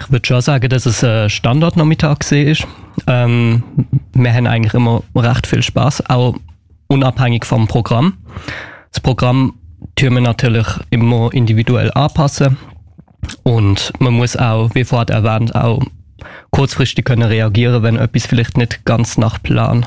Ich 0.00 0.10
würde 0.10 0.26
schon 0.26 0.40
sagen, 0.40 0.68
dass 0.68 0.86
es 0.86 1.04
ein 1.04 1.30
Standardnachmittag 1.30 2.30
ist. 2.32 2.66
Ähm, 3.06 3.62
wir 4.14 4.32
haben 4.32 4.46
eigentlich 4.46 4.74
immer 4.74 5.02
recht 5.14 5.46
viel 5.46 5.62
Spaß, 5.62 6.08
auch 6.08 6.36
unabhängig 6.88 7.44
vom 7.44 7.68
Programm. 7.68 8.14
Das 8.90 9.00
Programm 9.00 9.54
tun 9.94 10.14
wir 10.14 10.20
natürlich 10.20 10.66
immer 10.90 11.32
individuell 11.32 11.92
anpassen 11.94 12.56
und 13.42 13.92
man 13.98 14.14
muss 14.14 14.36
auch, 14.36 14.74
wie 14.74 14.84
vorhin 14.84 15.08
erwähnt, 15.08 15.54
auch 15.54 15.80
kurzfristig 16.50 17.04
können 17.04 17.22
reagieren, 17.22 17.82
wenn 17.82 17.96
etwas 17.96 18.26
vielleicht 18.26 18.56
nicht 18.56 18.84
ganz 18.84 19.18
nach 19.18 19.42
Plan 19.42 19.86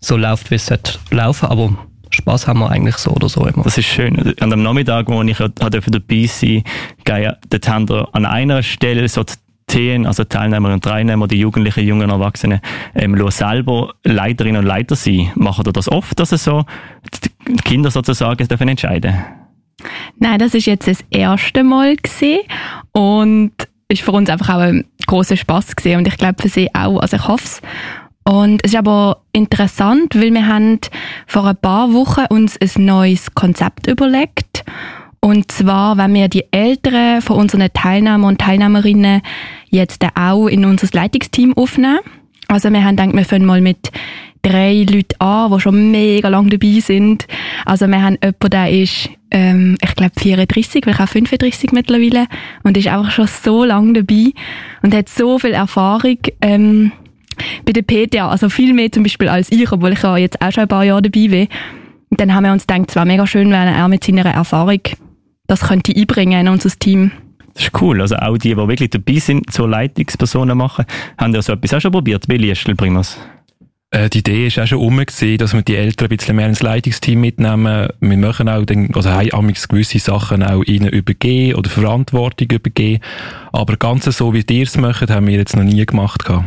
so 0.00 0.16
läuft, 0.16 0.50
wie 0.50 0.56
es 0.56 0.66
sollte 0.66 0.98
laufen, 1.10 1.46
aber 1.46 1.76
Spaß 2.10 2.46
haben 2.46 2.60
wir 2.60 2.70
eigentlich 2.70 2.96
so 2.96 3.10
oder 3.10 3.28
so 3.28 3.46
immer. 3.46 3.64
Das 3.64 3.76
ist 3.76 3.86
schön. 3.86 4.34
An 4.40 4.50
dem 4.50 4.62
Nachmittag, 4.62 5.08
wo 5.08 5.22
ich 5.22 5.38
dabei 5.38 6.26
sein 6.26 6.62
dort 7.04 7.68
haben 7.68 7.88
wir 7.88 8.08
an 8.12 8.24
einer 8.24 8.62
Stelle 8.62 9.06
so 9.08 9.24
Themen, 9.66 10.06
also 10.06 10.24
Teilnehmer 10.24 10.72
und 10.72 10.82
Teilnehmer, 10.82 11.28
die 11.28 11.38
Jugendlichen, 11.38 11.86
jungen 11.86 12.10
Erwachsenen, 12.10 12.60
ähm, 12.94 13.30
selber 13.30 13.94
Leiterinnen 14.02 14.62
und 14.62 14.66
Leiter 14.66 14.96
sein. 14.96 15.30
Machen 15.34 15.64
ihr 15.66 15.72
das 15.72 15.88
oft, 15.88 16.18
dass 16.18 16.32
es 16.32 16.42
so 16.42 16.64
die 17.46 17.56
Kinder 17.56 17.90
sozusagen 17.90 18.48
dürfen 18.48 18.68
entscheiden? 18.68 19.14
Nein, 20.18 20.38
das 20.38 20.54
ist 20.54 20.66
jetzt 20.66 20.88
das 20.88 21.04
erste 21.10 21.62
Mal 21.62 21.96
gewesen. 21.96 22.40
und 22.92 23.52
ist 23.88 24.02
für 24.02 24.12
uns 24.12 24.28
einfach 24.28 24.54
auch 24.54 24.60
ein 24.60 24.84
großer 25.06 25.36
Spaß 25.36 25.74
gesehen 25.74 25.98
und 25.98 26.08
ich 26.08 26.18
glaube 26.18 26.42
für 26.42 26.48
sie 26.48 26.74
auch. 26.74 27.00
Also 27.00 27.16
ich 27.16 27.26
hoffe 27.26 27.44
es. 27.44 27.60
Und 28.24 28.60
es 28.62 28.72
ist 28.72 28.78
aber 28.78 29.22
interessant, 29.32 30.14
weil 30.14 30.32
wir 30.34 30.46
haben 30.46 30.78
vor 31.26 31.46
ein 31.46 31.56
paar 31.56 31.94
Wochen 31.94 32.26
uns 32.28 32.58
ein 32.60 32.84
neues 32.84 33.34
Konzept 33.34 33.86
überlegt. 33.86 34.64
Und 35.20 35.50
zwar, 35.50 35.96
wenn 35.96 36.12
wir 36.12 36.28
die 36.28 36.44
Älteren 36.52 37.22
von 37.22 37.38
unseren 37.38 37.72
Teilnehmern 37.72 38.24
und 38.24 38.40
Teilnehmerinnen 38.40 39.22
jetzt 39.70 40.04
auch 40.14 40.46
in 40.46 40.66
unser 40.66 40.88
Leitungsteam 40.92 41.54
aufnehmen. 41.56 42.00
Also 42.48 42.70
wir 42.70 42.84
haben 42.84 42.96
gedacht, 42.96 43.16
wir 43.16 43.24
fangen 43.24 43.46
mal 43.46 43.62
mit 43.62 43.90
drei 44.48 44.86
Leuten 44.88 45.20
an, 45.20 45.52
die 45.52 45.60
schon 45.60 45.90
mega 45.90 46.28
lange 46.28 46.50
dabei 46.50 46.80
sind. 46.80 47.26
Also 47.64 47.86
wir 47.86 48.02
haben 48.02 48.18
jemanden, 48.22 48.50
der 48.50 48.70
ist, 48.70 49.10
ähm, 49.30 49.76
ich 49.82 49.94
glaube 49.94 50.12
34, 50.18 50.82
vielleicht 50.84 51.00
auch 51.00 51.08
35 51.08 51.72
mittlerweile 51.72 52.26
und 52.62 52.76
ist 52.76 52.88
einfach 52.88 53.10
schon 53.10 53.26
so 53.26 53.64
lange 53.64 54.02
dabei 54.02 54.32
und 54.82 54.94
hat 54.94 55.08
so 55.08 55.38
viel 55.38 55.52
Erfahrung 55.52 56.18
ähm, 56.40 56.92
bei 57.64 57.72
der 57.72 57.82
PTA, 57.82 58.28
also 58.28 58.48
viel 58.48 58.72
mehr 58.72 58.90
zum 58.90 59.02
Beispiel 59.02 59.28
als 59.28 59.52
ich, 59.52 59.70
obwohl 59.70 59.92
ich 59.92 60.02
ja 60.02 60.16
jetzt 60.16 60.40
auch 60.40 60.52
schon 60.52 60.62
ein 60.62 60.68
paar 60.68 60.84
Jahre 60.84 61.02
dabei 61.02 61.28
bin. 61.28 61.48
Und 62.10 62.20
dann 62.20 62.34
haben 62.34 62.44
wir 62.44 62.52
uns 62.52 62.66
gedacht, 62.66 62.88
es 62.88 62.96
wäre 62.96 63.06
mega 63.06 63.26
schön, 63.26 63.50
wenn 63.50 63.68
er 63.68 63.88
mit 63.88 64.02
seiner 64.02 64.24
Erfahrung 64.24 64.80
das 65.46 65.60
könnte 65.62 65.96
einbringen 65.96 66.40
in 66.40 66.48
unser 66.48 66.70
Team. 66.70 67.10
Das 67.54 67.64
ist 67.64 67.82
cool. 67.82 68.00
Also 68.00 68.16
auch 68.16 68.38
die, 68.38 68.50
die 68.50 68.56
wirklich 68.56 68.90
dabei 68.90 69.14
sind, 69.14 69.50
so 69.52 69.66
Leitungspersonen 69.66 70.56
machen, 70.56 70.84
haben 71.16 71.34
ja 71.34 71.42
so 71.42 71.54
etwas 71.54 71.74
auch 71.74 71.80
schon 71.80 71.90
probiert 71.90 72.28
bei 72.28 72.36
Liestel 72.36 72.76
Primus. 72.76 73.18
Äh, 73.90 74.10
die 74.10 74.18
Idee 74.18 74.48
ist 74.48 74.58
auch 74.58 74.66
schon 74.66 74.78
um, 74.78 74.98
dass 74.98 75.54
wir 75.54 75.62
die 75.62 75.76
Eltern 75.76 76.06
ein 76.10 76.16
bisschen 76.16 76.36
mehr 76.36 76.46
ins 76.46 76.62
Leitungsteam 76.62 77.20
mitnehmen. 77.20 77.88
Wir 78.00 78.16
machen 78.18 78.48
auch, 78.48 78.64
den, 78.64 78.94
also 78.94 79.10
haben 79.10 79.52
gewisse 79.68 79.98
Sachen 79.98 80.42
auch 80.42 80.62
ihnen 80.64 80.88
übergeben 80.88 81.56
oder 81.56 81.70
Verantwortung 81.70 82.48
übergeben. 82.50 83.02
Aber 83.52 83.76
ganz 83.76 84.04
so, 84.04 84.34
wie 84.34 84.44
die 84.44 84.62
es 84.62 84.76
machen, 84.76 85.08
haben 85.08 85.26
wir 85.26 85.36
jetzt 85.36 85.56
noch 85.56 85.64
nie 85.64 85.86
gemacht. 85.86 86.24
Gehabt. 86.24 86.44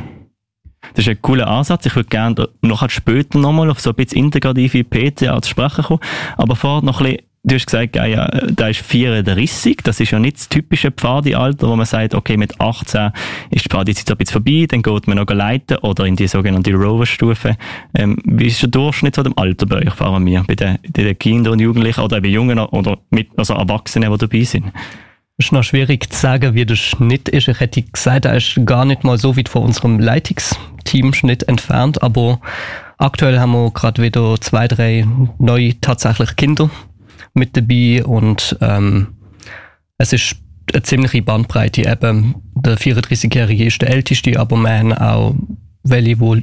Das 0.93 1.05
ist 1.05 1.09
ein 1.09 1.21
cooler 1.21 1.47
Ansatz. 1.47 1.85
Ich 1.85 1.95
würde 1.95 2.09
gerne 2.09 2.49
noch 2.61 2.87
später 2.89 3.39
nochmal 3.39 3.71
auf 3.71 3.79
so 3.79 3.89
ein 3.89 3.95
bisschen 3.95 4.25
integrative 4.25 4.83
PTA 4.83 5.41
zu 5.41 5.49
sprechen 5.49 5.83
kommen. 5.83 6.01
Aber 6.37 6.55
vorher 6.55 6.83
noch 6.83 7.01
ein 7.01 7.05
bisschen 7.05 7.30
Du 7.43 7.55
hast 7.55 7.65
gesagt, 7.65 7.95
ja, 7.95 8.27
da 8.27 8.67
ist 8.67 8.81
34. 8.81 9.77
Das 9.83 9.99
ist 9.99 10.11
ja 10.11 10.19
nicht 10.19 10.37
das 10.37 10.47
typische 10.47 10.91
Pfadi-Alter, 10.91 11.67
wo 11.69 11.75
man 11.75 11.87
sagt, 11.87 12.13
okay, 12.13 12.37
mit 12.37 12.61
18 12.61 13.11
ist 13.49 13.65
die 13.65 13.69
Pfadi-Zeit 13.69 14.11
ein 14.11 14.17
bisschen 14.17 14.33
vorbei, 14.33 14.67
dann 14.69 14.83
geht 14.83 15.07
man 15.07 15.17
noch 15.17 15.27
leiten 15.27 15.77
oder 15.77 16.05
in 16.05 16.15
die 16.15 16.27
sogenannte 16.27 16.71
Rover-Stufe. 16.71 17.57
Ähm, 17.95 18.17
wie 18.25 18.45
ist 18.45 18.61
der 18.61 18.69
Durchschnitt 18.69 19.15
von 19.15 19.23
dem 19.23 19.37
Alter 19.37 19.65
bei 19.65 19.77
euch, 19.77 19.93
fahren 19.93 20.23
wir, 20.23 20.43
bei 20.47 20.53
den, 20.53 20.77
den 20.83 21.17
Kindern 21.17 21.53
und 21.53 21.59
Jugendlichen 21.61 22.01
oder 22.01 22.21
bei 22.21 22.27
Jungen 22.27 22.59
oder 22.59 22.99
mit, 23.09 23.29
also 23.37 23.55
Erwachsenen, 23.55 24.11
die 24.11 24.17
dabei 24.19 24.43
sind? 24.43 24.65
Es 25.39 25.47
ist 25.47 25.51
noch 25.51 25.63
schwierig 25.63 26.13
zu 26.13 26.19
sagen, 26.19 26.53
wie 26.53 26.67
der 26.67 26.75
Schnitt 26.75 27.27
ist. 27.27 27.47
Ich 27.47 27.59
hätte 27.59 27.81
gesagt, 27.81 28.25
er 28.25 28.37
ist 28.37 28.59
gar 28.67 28.85
nicht 28.85 29.03
mal 29.03 29.17
so 29.17 29.35
weit 29.35 29.49
von 29.49 29.63
unserem 29.63 29.99
Leitungsteam-Schnitt 29.99 31.47
entfernt, 31.47 32.03
aber 32.03 32.39
aktuell 32.99 33.39
haben 33.39 33.53
wir 33.53 33.71
gerade 33.71 34.03
wieder 34.03 34.39
zwei, 34.39 34.67
drei 34.67 35.07
neue 35.39 35.81
tatsächlich 35.81 36.35
Kinder 36.35 36.69
mit 37.33 37.55
dabei 37.55 38.03
und 38.03 38.57
ähm, 38.61 39.07
es 39.97 40.13
ist 40.13 40.35
eine 40.73 40.83
ziemliche 40.83 41.21
Bandbreite. 41.21 41.89
Eben 41.89 42.35
der 42.55 42.77
34-Jährige 42.77 43.65
ist 43.65 43.81
der 43.81 43.89
älteste, 43.89 44.39
aber 44.39 44.57
haben 44.57 44.93
auch 44.93 45.35
welche, 45.83 46.15
die 46.15 46.41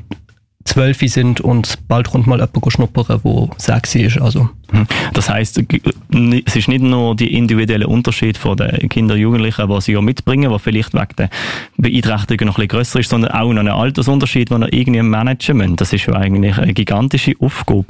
zwölf 0.69 0.99
sind 1.01 1.41
und 1.41 1.89
bald 1.89 2.11
kommt 2.11 2.27
mal 2.27 2.39
jemand 2.39 2.73
schnuppern, 2.73 3.21
wo 3.23 3.51
sexy 3.59 4.01
ist. 4.01 4.21
Also. 4.21 4.51
Mhm. 4.71 4.87
Das 5.15 5.31
heißt, 5.31 5.59
es 5.59 6.57
ist 6.57 6.69
nicht 6.69 6.83
nur 6.83 7.17
die 7.17 7.35
individuelle 7.35 7.87
Unterschied 7.87 8.37
von 8.37 8.57
den 8.57 8.89
Kindern 8.89 9.17
und 9.17 9.23
Jugendlichen, 9.23 9.69
die 9.69 9.81
sie 9.81 9.93
ja 9.93 10.01
mitbringen, 10.01 10.51
der 10.51 10.59
vielleicht 10.59 10.95
wegen 10.95 11.17
der 11.17 11.31
Beeinträchtigung 11.79 12.47
noch 12.47 12.59
ein 12.59 12.67
bisschen 12.67 12.69
grösser 12.69 13.01
ist, 13.01 13.11
sondern 13.11 13.33
auch 13.33 13.53
noch 13.53 13.61
ein 13.61 13.69
Altersunterschied, 13.69 14.51
den 14.51 14.63
er 14.63 14.73
irgendwie 14.73 15.03
managen 15.03 15.57
müssen. 15.57 15.77
Das 15.77 15.93
ist 15.93 16.07
ja 16.07 16.15
eigentlich 16.15 16.59
eine 16.59 16.75
gigantische 16.75 17.35
Aufgabe. 17.41 17.87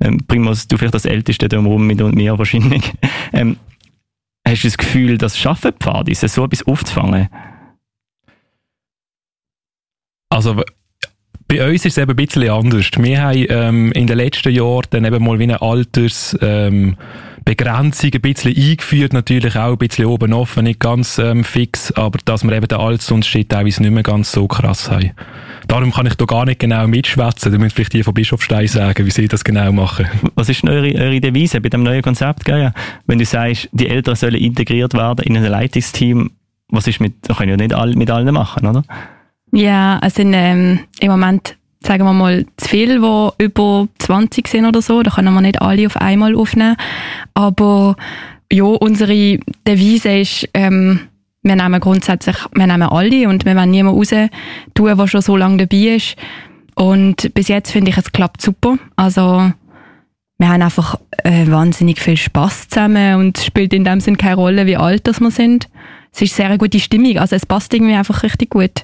Ähm, 0.00 0.18
Primus, 0.26 0.68
du 0.68 0.76
vielleicht 0.76 0.94
das 0.94 1.04
Älteste 1.04 1.48
da 1.48 1.58
rum 1.58 1.86
mit 1.86 2.00
und 2.00 2.14
mir 2.14 2.38
wahrscheinlich. 2.38 2.92
Ähm, 3.32 3.58
hast 4.46 4.64
du 4.64 4.66
das 4.66 4.76
Gefühl, 4.76 5.16
das 5.16 5.38
schaffen 5.38 5.72
Pfadis, 5.78 6.20
so 6.20 6.44
etwas 6.44 6.66
aufzufangen? 6.66 7.28
Also 10.30 10.64
bei 11.50 11.68
uns 11.68 11.84
ist 11.84 11.98
es 11.98 11.98
eben 11.98 12.10
ein 12.12 12.16
bisschen 12.16 12.48
anders. 12.48 12.86
Wir 12.96 13.22
haben 13.22 13.46
ähm, 13.48 13.92
in 13.92 14.06
den 14.06 14.16
letzten 14.16 14.52
Jahren 14.52 14.86
dann 14.90 15.04
eben 15.04 15.24
mal 15.24 15.40
wie 15.40 15.42
eine 15.42 15.60
Altersbegrenzung 15.60 16.48
ähm, 16.48 16.96
ein 17.44 18.20
bisschen 18.22 18.56
eingeführt, 18.56 19.12
natürlich 19.12 19.56
auch 19.56 19.72
ein 19.72 19.78
bisschen 19.78 20.04
oben 20.06 20.32
offen, 20.32 20.62
nicht 20.62 20.78
ganz 20.78 21.18
ähm, 21.18 21.42
fix, 21.42 21.90
aber 21.90 22.20
dass 22.24 22.44
wir 22.44 22.52
eben 22.52 22.68
den 22.68 22.78
Altersunterschied 22.78 23.48
teilweise 23.48 23.82
nicht 23.82 23.90
mehr 23.90 24.04
ganz 24.04 24.30
so 24.30 24.46
krass 24.46 24.92
haben. 24.92 25.10
Darum 25.66 25.90
kann 25.90 26.06
ich 26.06 26.14
da 26.14 26.24
gar 26.24 26.44
nicht 26.44 26.60
genau 26.60 26.86
mitschwätzen. 26.86 27.50
Da 27.50 27.58
müssen 27.58 27.74
vielleicht 27.74 27.94
die 27.94 28.04
von 28.04 28.14
Bischofstein 28.14 28.68
sagen, 28.68 29.04
wie 29.04 29.10
sie 29.10 29.26
das 29.26 29.42
genau 29.42 29.72
machen. 29.72 30.06
Was 30.36 30.48
ist 30.48 30.62
denn 30.62 30.70
eure, 30.70 30.94
eure 30.94 31.20
Devise 31.20 31.60
bei 31.60 31.68
dem 31.68 31.82
neuen 31.82 32.02
Konzept? 32.02 32.44
Gell? 32.44 32.72
Wenn 33.06 33.18
du 33.18 33.24
sagst, 33.24 33.68
die 33.72 33.88
Eltern 33.88 34.14
sollen 34.14 34.36
integriert 34.36 34.94
werden 34.94 35.24
in 35.24 35.36
ein 35.36 35.44
Leitungsteam, 35.44 36.30
was 36.68 36.86
ist 36.86 37.00
mit, 37.00 37.14
da 37.22 37.34
können 37.34 37.50
ja 37.50 37.56
nicht 37.56 37.74
alle, 37.74 37.96
mit 37.96 38.08
allen 38.08 38.32
machen, 38.32 38.68
oder? 38.68 38.84
Ja, 39.52 39.98
es 40.02 40.14
sind 40.14 40.32
ähm, 40.34 40.80
im 41.00 41.10
Moment, 41.10 41.56
sagen 41.80 42.04
wir 42.04 42.12
mal, 42.12 42.46
zu 42.56 42.68
viele, 42.68 43.00
die 43.00 43.44
über 43.44 43.88
20 43.98 44.48
sind 44.48 44.66
oder 44.66 44.82
so. 44.82 45.02
Da 45.02 45.10
können 45.10 45.34
wir 45.34 45.40
nicht 45.40 45.60
alle 45.60 45.86
auf 45.86 45.96
einmal 45.96 46.36
aufnehmen. 46.36 46.76
Aber 47.34 47.96
ja, 48.52 48.64
unsere 48.64 49.38
Devise 49.66 50.18
ist, 50.18 50.48
ähm, 50.54 51.00
wir 51.42 51.56
nehmen 51.56 51.80
grundsätzlich, 51.80 52.36
wir 52.54 52.66
nehmen 52.66 52.82
alle 52.82 53.28
und 53.28 53.44
wir 53.44 53.56
wollen 53.56 53.70
niemanden 53.70 53.98
raus 53.98 54.30
tun, 54.74 54.96
der 54.96 55.06
schon 55.08 55.22
so 55.22 55.36
lange 55.36 55.66
dabei 55.66 55.96
ist. 55.96 56.16
Und 56.74 57.32
bis 57.34 57.48
jetzt 57.48 57.72
finde 57.72 57.90
ich, 57.90 57.98
es 57.98 58.12
klappt 58.12 58.42
super. 58.42 58.78
Also, 58.96 59.50
wir 60.38 60.48
haben 60.48 60.62
einfach 60.62 60.98
äh, 61.24 61.46
wahnsinnig 61.48 62.00
viel 62.00 62.16
Spaß 62.16 62.68
zusammen 62.68 63.16
und 63.16 63.38
es 63.38 63.44
spielt 63.44 63.74
in 63.74 63.84
dem 63.84 64.00
Sinn 64.00 64.16
keine 64.16 64.36
Rolle, 64.36 64.66
wie 64.66 64.76
alt 64.76 65.06
wir 65.06 65.30
sind. 65.30 65.68
Es 66.12 66.22
ist 66.22 66.36
sehr 66.36 66.46
eine 66.46 66.58
gute 66.58 66.80
Stimmung, 66.80 67.18
also 67.18 67.36
es 67.36 67.46
passt 67.46 67.72
irgendwie 67.74 67.94
einfach 67.94 68.22
richtig 68.22 68.50
gut. 68.50 68.82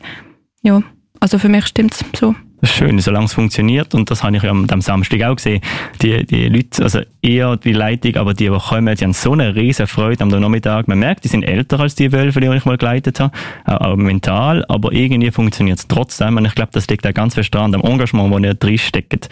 Ja, 0.62 0.82
also 1.20 1.38
für 1.38 1.48
mich 1.48 1.66
stimmt 1.66 1.94
es 1.94 2.04
so. 2.18 2.34
Das 2.60 2.70
ist 2.70 2.76
schön, 2.76 2.98
solange 2.98 3.26
es 3.26 3.34
funktioniert. 3.34 3.94
Und 3.94 4.10
das 4.10 4.22
habe 4.22 4.36
ich 4.36 4.42
ja 4.42 4.50
am, 4.50 4.66
am 4.68 4.80
Samstag 4.80 5.22
auch 5.22 5.36
gesehen. 5.36 5.60
Die, 6.00 6.25
die 6.25 6.48
Leute, 6.48 6.82
also 6.82 7.00
eher 7.20 7.56
die 7.56 7.72
Leitung, 7.72 8.16
aber 8.16 8.32
die, 8.32 8.48
die 8.48 8.58
kommen, 8.58 8.94
die 8.94 9.04
haben 9.04 9.12
so 9.12 9.32
eine 9.32 9.54
riesen 9.54 9.86
Freude 9.86 10.22
am 10.22 10.28
Nachmittag. 10.28 10.88
Man 10.88 10.98
merkt, 10.98 11.25
die 11.25 11.28
sind 11.28 11.42
älter 11.42 11.78
als 11.80 11.94
die 11.94 12.12
Wölfe, 12.12 12.40
die 12.40 12.46
ich 12.46 12.64
mal 12.64 12.78
geleitet 12.78 13.20
habe. 13.20 13.32
Auch, 13.66 13.80
auch 13.80 13.96
mental. 13.96 14.64
Aber 14.68 14.92
irgendwie 14.92 15.30
funktioniert 15.30 15.78
es 15.78 15.86
trotzdem. 15.86 16.38
Und 16.38 16.46
ich 16.46 16.54
glaube, 16.54 16.70
das 16.72 16.88
liegt 16.88 17.06
auch 17.06 17.14
ganz 17.14 17.34
fest 17.34 17.54
am 17.54 17.75
Engagement, 17.75 18.34
das 18.34 18.42
ihr 18.42 18.54
drin 18.54 18.78
steckt. 18.78 19.28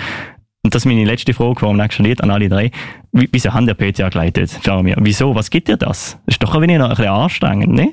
Und 0.63 0.75
das 0.75 0.83
ist 0.83 0.87
meine 0.87 1.05
letzte 1.05 1.35
Frage 1.35 1.61
vor 1.61 1.69
dem 1.71 1.77
nächsten 1.77 2.05
Lied 2.05 2.23
an 2.23 2.31
alle 2.31 2.49
drei. 2.49 2.71
Wieso 3.13 3.53
haben 3.53 3.67
der 3.67 3.75
PTA 3.75 4.09
geleitet? 4.09 4.59
Schau 4.65 4.83
mir. 4.83 4.97
Wieso? 4.99 5.35
Was 5.35 5.51
gibt 5.51 5.69
dir 5.69 5.77
das? 5.77 6.19
Ist 6.27 6.43
doch 6.43 6.55
ein 6.55 6.63
wenig 6.63 6.79
bisschen 6.79 7.09
anstrengend, 7.09 7.75
ne? 7.75 7.93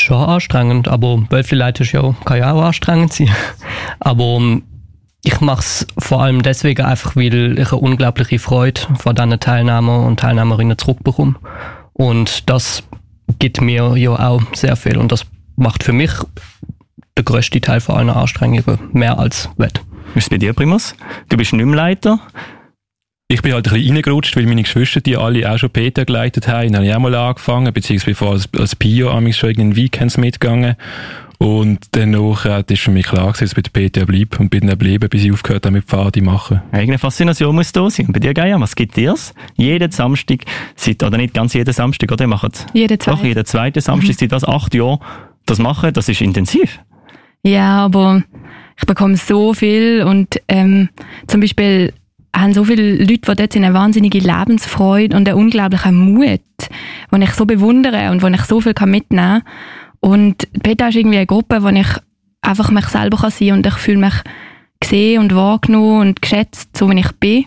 Schon 0.00 0.16
anstrengend, 0.16 0.88
aber 0.88 1.24
Wölfli-Leiter 1.30 1.82
ist 1.82 1.92
ja, 1.92 2.14
kann 2.24 2.38
ja 2.38 2.52
auch 2.52 2.62
anstrengend 2.62 3.12
sein. 3.12 3.30
aber 4.00 4.24
um, 4.24 4.62
ich 5.24 5.40
mache 5.40 5.60
es 5.60 5.86
vor 5.98 6.22
allem 6.22 6.42
deswegen 6.42 6.84
einfach, 6.84 7.16
weil 7.16 7.58
ich 7.58 7.72
eine 7.72 7.80
unglaubliche 7.80 8.38
Freude 8.38 8.80
von 8.98 9.14
diesen 9.14 9.40
Teilnehmern 9.40 10.04
und 10.04 10.20
Teilnehmerinnen 10.20 10.76
zurückbekomme. 10.76 11.36
Und 11.94 12.48
das 12.50 12.82
gibt 13.38 13.60
mir 13.60 13.96
ja 13.96 14.10
auch 14.10 14.42
sehr 14.54 14.76
viel 14.76 14.98
und 14.98 15.10
das 15.12 15.24
macht 15.56 15.82
für 15.82 15.92
mich 15.92 16.10
der 17.16 17.24
größte 17.24 17.60
Teil 17.60 17.80
von 17.80 17.96
allen 17.96 18.10
Anstrengungen 18.10 18.78
mehr 18.92 19.18
als 19.18 19.48
Wett. 19.56 19.80
Wie 20.12 20.18
ist 20.18 20.24
es 20.24 20.30
bei 20.30 20.38
dir, 20.38 20.52
Primus? 20.52 20.94
Du 21.28 21.36
bist 21.36 21.52
nicht 21.52 21.64
mehr 21.64 21.76
Leiter. 21.76 22.20
Ich 23.34 23.42
bin 23.42 23.52
halt 23.52 23.66
ein 23.66 23.72
bisschen 23.72 23.96
reingerutscht, 23.96 24.36
weil 24.36 24.46
meine 24.46 24.62
Geschwister, 24.62 25.00
die 25.00 25.16
alle 25.16 25.50
auch 25.50 25.58
schon 25.58 25.68
Peter 25.68 26.04
geleitet 26.04 26.46
haben, 26.46 26.68
dann 26.68 26.76
habe 26.76 26.86
ich 26.86 26.94
auch 26.94 27.00
mal 27.00 27.16
angefangen, 27.16 27.74
beziehungsweise 27.74 28.14
vor 28.14 28.30
als, 28.30 28.48
als 28.56 28.76
Pio 28.76 29.10
schon 29.32 29.50
in 29.50 29.56
den 29.56 29.76
Weekends 29.76 30.16
mitgegangen. 30.16 30.76
Und 31.38 31.80
danach 31.90 32.44
äh, 32.44 32.62
ist 32.68 32.82
für 32.82 32.92
mich 32.92 33.06
klar 33.06 33.32
gewesen, 33.32 33.40
dass 33.40 33.58
ich 33.58 33.72
bei 33.72 33.88
der 33.88 33.88
PTA 33.88 34.04
bleibe 34.04 34.38
und 34.38 34.50
bin 34.50 34.60
dann 34.60 34.78
geblieben, 34.78 35.08
bis 35.10 35.24
ich 35.24 35.32
aufgehört 35.32 35.66
habe 35.66 35.74
mit 35.74 35.84
Pfadi 35.84 36.20
machen. 36.20 36.62
Eigene 36.70 36.96
Faszination 36.96 37.56
muss 37.56 37.72
da 37.72 37.90
sein. 37.90 38.06
Und 38.06 38.12
bei 38.12 38.20
dir, 38.20 38.34
Gaia, 38.34 38.60
was 38.60 38.76
gibt 38.76 38.96
dir's? 38.96 39.34
Jeden 39.56 39.90
Samstag, 39.90 40.44
seit, 40.76 41.02
oder 41.02 41.16
nicht 41.16 41.34
ganz 41.34 41.54
jeden 41.54 41.74
Samstag, 41.74 42.12
oder? 42.12 42.26
Ihr 42.26 42.28
macht 42.28 42.66
jeden 42.72 43.00
zweiten. 43.00 43.18
Doch, 43.18 43.24
jeden 43.24 43.44
zweiten 43.44 43.80
Samstag, 43.80 44.10
mhm. 44.10 44.18
seit 44.20 44.30
was 44.30 44.44
acht 44.44 44.74
Jahren 44.76 45.00
das 45.46 45.58
machen, 45.58 45.92
das 45.92 46.08
ist 46.08 46.20
intensiv. 46.20 46.78
Ja, 47.42 47.84
aber 47.84 48.22
ich 48.78 48.86
bekomme 48.86 49.16
so 49.16 49.54
viel 49.54 50.04
und 50.04 50.40
ähm, 50.46 50.88
zum 51.26 51.40
Beispiel 51.40 51.92
haben 52.34 52.52
so 52.52 52.64
viele 52.64 52.96
Leute, 52.96 53.32
die 53.32 53.34
dort 53.36 53.52
sind, 53.52 53.64
eine 53.64 53.74
wahnsinnige 53.74 54.18
Lebensfreude 54.18 55.16
und 55.16 55.28
einen 55.28 55.38
unglaublichen 55.38 55.96
Mut, 55.96 56.40
den 57.12 57.22
ich 57.22 57.30
so 57.30 57.46
bewundere 57.46 58.10
und 58.10 58.22
wo 58.22 58.26
ich 58.26 58.42
so 58.42 58.60
viel 58.60 58.74
mitnehmen 58.86 59.42
kann. 59.42 59.42
Und 60.00 60.48
Beta 60.62 60.88
ist 60.88 60.96
irgendwie 60.96 61.18
eine 61.18 61.26
Gruppe, 61.26 61.62
wo 61.62 61.68
ich 61.68 61.86
einfach 62.42 62.70
mich 62.70 62.86
selber 62.86 63.16
sein 63.30 63.48
kann 63.48 63.58
und 63.58 63.66
ich 63.66 63.74
fühle 63.74 63.98
mich 63.98 64.14
gesehen 64.80 65.20
und 65.20 65.34
wahrgenommen 65.34 66.00
und 66.00 66.22
geschätzt, 66.22 66.76
so 66.76 66.90
wie 66.90 66.98
ich 67.00 67.12
bin. 67.12 67.46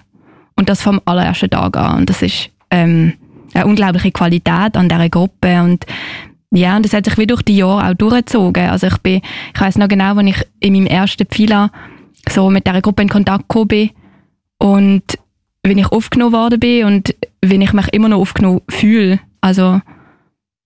Und 0.55 0.69
das 0.69 0.81
vom 0.81 0.99
allerersten 1.05 1.51
Tag 1.51 1.77
an. 1.77 1.99
Und 1.99 2.09
das 2.09 2.23
ist 2.23 2.49
ähm, 2.71 3.13
eine 3.53 3.67
unglaubliche 3.67 4.11
Qualität 4.11 4.75
an 4.75 4.89
dieser 4.89 5.09
Gruppe. 5.09 5.61
Und 5.61 5.85
ja, 6.51 6.75
und 6.75 6.83
das 6.83 6.93
hat 6.93 7.05
sich 7.05 7.17
wie 7.17 7.27
durch 7.27 7.43
die 7.43 7.57
Jahre 7.57 7.89
auch 7.89 7.93
durchgezogen. 7.93 8.69
Also 8.69 8.87
ich 8.87 8.97
bin, 8.99 9.21
ich 9.53 9.61
weiß 9.61 9.77
noch 9.77 9.87
genau, 9.87 10.15
als 10.15 10.27
ich 10.27 10.47
in 10.59 10.73
meinem 10.73 10.87
ersten 10.87 11.27
Pfila 11.27 11.69
so 12.27 12.49
mit 12.49 12.65
dieser 12.65 12.81
Gruppe 12.81 13.03
in 13.03 13.09
Kontakt 13.09 13.47
gekommen 13.47 13.67
bin, 13.67 13.89
und 14.57 15.03
wenn 15.63 15.77
ich 15.77 15.87
aufgenommen 15.87 16.33
worden 16.33 16.59
bin 16.59 16.85
und 16.85 17.15
wenn 17.41 17.61
ich 17.61 17.73
mich 17.73 17.87
immer 17.89 18.09
noch 18.09 18.19
aufgenommen 18.19 18.61
fühle. 18.69 19.19
Also 19.41 19.81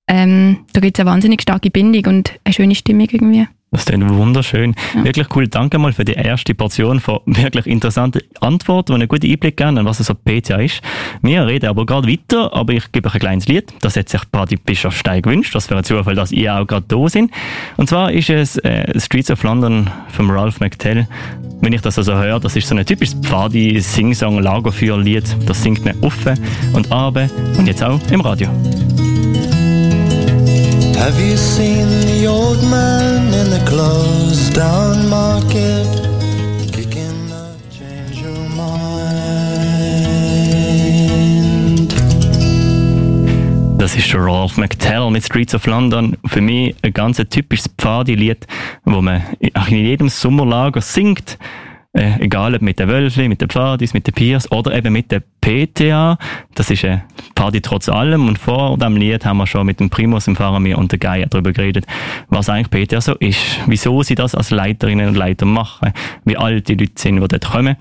ähm, 0.07 0.65
da 0.73 0.81
gibt 0.81 0.97
es 0.97 1.01
eine 1.01 1.09
wahnsinnig 1.09 1.41
starke 1.41 1.71
Bindung 1.71 2.05
und 2.13 2.39
eine 2.43 2.53
schöne 2.53 2.75
Stimmung 2.75 3.07
irgendwie. 3.11 3.47
Das 3.73 3.85
ist 3.85 4.09
wunderschön. 4.09 4.75
Ja. 4.93 5.05
Wirklich 5.05 5.27
cool. 5.33 5.47
Danke 5.47 5.77
mal 5.79 5.93
für 5.93 6.03
die 6.03 6.11
erste 6.11 6.53
Portion 6.53 6.99
von 6.99 7.21
wirklich 7.25 7.67
interessanten 7.67 8.21
Antworten, 8.41 8.91
die 8.91 8.95
einen 8.95 9.07
guten 9.07 9.31
Einblick 9.31 9.55
geben, 9.55 9.85
was 9.85 10.01
es 10.01 10.07
so 10.07 10.13
PTA 10.13 10.57
ist. 10.57 10.81
Wir 11.21 11.47
reden 11.47 11.67
aber 11.67 11.85
gerade 11.85 12.05
weiter, 12.09 12.53
aber 12.53 12.73
ich 12.73 12.91
gebe 12.91 13.07
euch 13.07 13.13
ein 13.13 13.21
kleines 13.21 13.47
Lied. 13.47 13.73
Das 13.79 13.95
hat 13.95 14.09
sich 14.09 14.29
Party 14.29 14.57
Bischof 14.57 14.93
Stein 14.93 15.21
gewünscht. 15.21 15.55
Das 15.55 15.69
wäre 15.69 15.79
ein 15.79 15.83
Zufall, 15.85 16.15
dass 16.15 16.33
ihr 16.33 16.53
auch 16.53 16.67
gerade 16.67 16.85
da 16.89 17.07
sind. 17.07 17.31
Und 17.77 17.87
zwar 17.87 18.11
ist 18.11 18.29
es 18.29 18.57
äh, 18.57 18.99
Streets 18.99 19.31
of 19.31 19.41
London 19.43 19.89
von 20.09 20.29
Ralph 20.29 20.59
McTell. 20.59 21.07
Wenn 21.61 21.73
ich 21.73 21.81
das 21.81 21.97
also 21.97 22.15
höre, 22.15 22.39
das 22.39 22.55
ist 22.55 22.67
so 22.67 22.75
ein 22.75 22.85
typisches 22.85 23.15
Pfadi 23.21 23.79
Sing-Song 23.79 24.39
Lagerfeuerlied. 24.39 25.23
Das 25.45 25.61
singt 25.61 25.85
man 25.85 25.95
offen 26.01 26.39
und 26.73 26.91
abe 26.91 27.29
und 27.57 27.67
jetzt 27.67 27.83
auch 27.83 27.99
im 28.09 28.21
Radio. 28.21 28.47
Have 30.97 31.19
you 31.19 31.37
seen 31.37 31.87
the 32.01 32.27
old 32.27 32.61
man 32.63 33.33
in 33.33 33.51
the 33.51 33.63
closed 33.65 34.55
down 34.55 35.07
market? 35.09 36.10
Das 43.81 43.95
ist 43.95 44.13
Ralph 44.13 44.57
McTell 44.57 45.09
mit 45.09 45.25
Streets 45.25 45.55
of 45.55 45.65
London. 45.65 46.15
Für 46.27 46.39
mich 46.39 46.75
ein 46.83 46.93
ganz 46.93 47.17
typisches 47.17 47.67
Pfadi-Lied, 47.79 48.45
wo 48.85 49.01
man 49.01 49.23
in 49.39 49.75
jedem 49.75 50.07
Sommerlager 50.07 50.81
singt. 50.81 51.39
Äh, 51.91 52.19
egal 52.19 52.53
ob 52.53 52.61
mit 52.61 52.77
den 52.77 52.87
Wölfli, 52.87 53.27
mit 53.27 53.41
den 53.41 53.49
Pfadis, 53.49 53.95
mit 53.95 54.05
den 54.05 54.13
Piers 54.13 54.51
oder 54.51 54.75
eben 54.75 54.93
mit 54.93 55.11
der 55.11 55.23
PTA. 55.41 56.19
Das 56.53 56.69
ist 56.69 56.85
ein 56.85 57.01
Party 57.33 57.59
trotz 57.59 57.89
allem. 57.89 58.27
Und 58.27 58.37
vor 58.37 58.77
dem 58.77 58.97
Lied 58.97 59.25
haben 59.25 59.37
wir 59.37 59.47
schon 59.47 59.65
mit 59.65 59.79
dem 59.79 59.89
Primus, 59.89 60.25
dem 60.25 60.35
Faramir 60.35 60.77
und 60.77 60.91
der 60.91 60.99
Geier 60.99 61.25
darüber 61.25 61.51
geredet, 61.51 61.87
was 62.29 62.49
eigentlich 62.49 62.69
PTA 62.69 63.01
so 63.01 63.15
ist. 63.15 63.39
Wieso 63.65 64.03
sie 64.03 64.13
das 64.13 64.35
als 64.35 64.51
Leiterinnen 64.51 65.07
und 65.07 65.15
Leiter 65.15 65.47
machen. 65.47 65.91
Wie 66.23 66.37
alt 66.37 66.67
die 66.67 66.75
Leute 66.75 66.93
sind, 66.97 67.15
die 67.15 67.27
dort 67.27 67.49
kommen. 67.49 67.77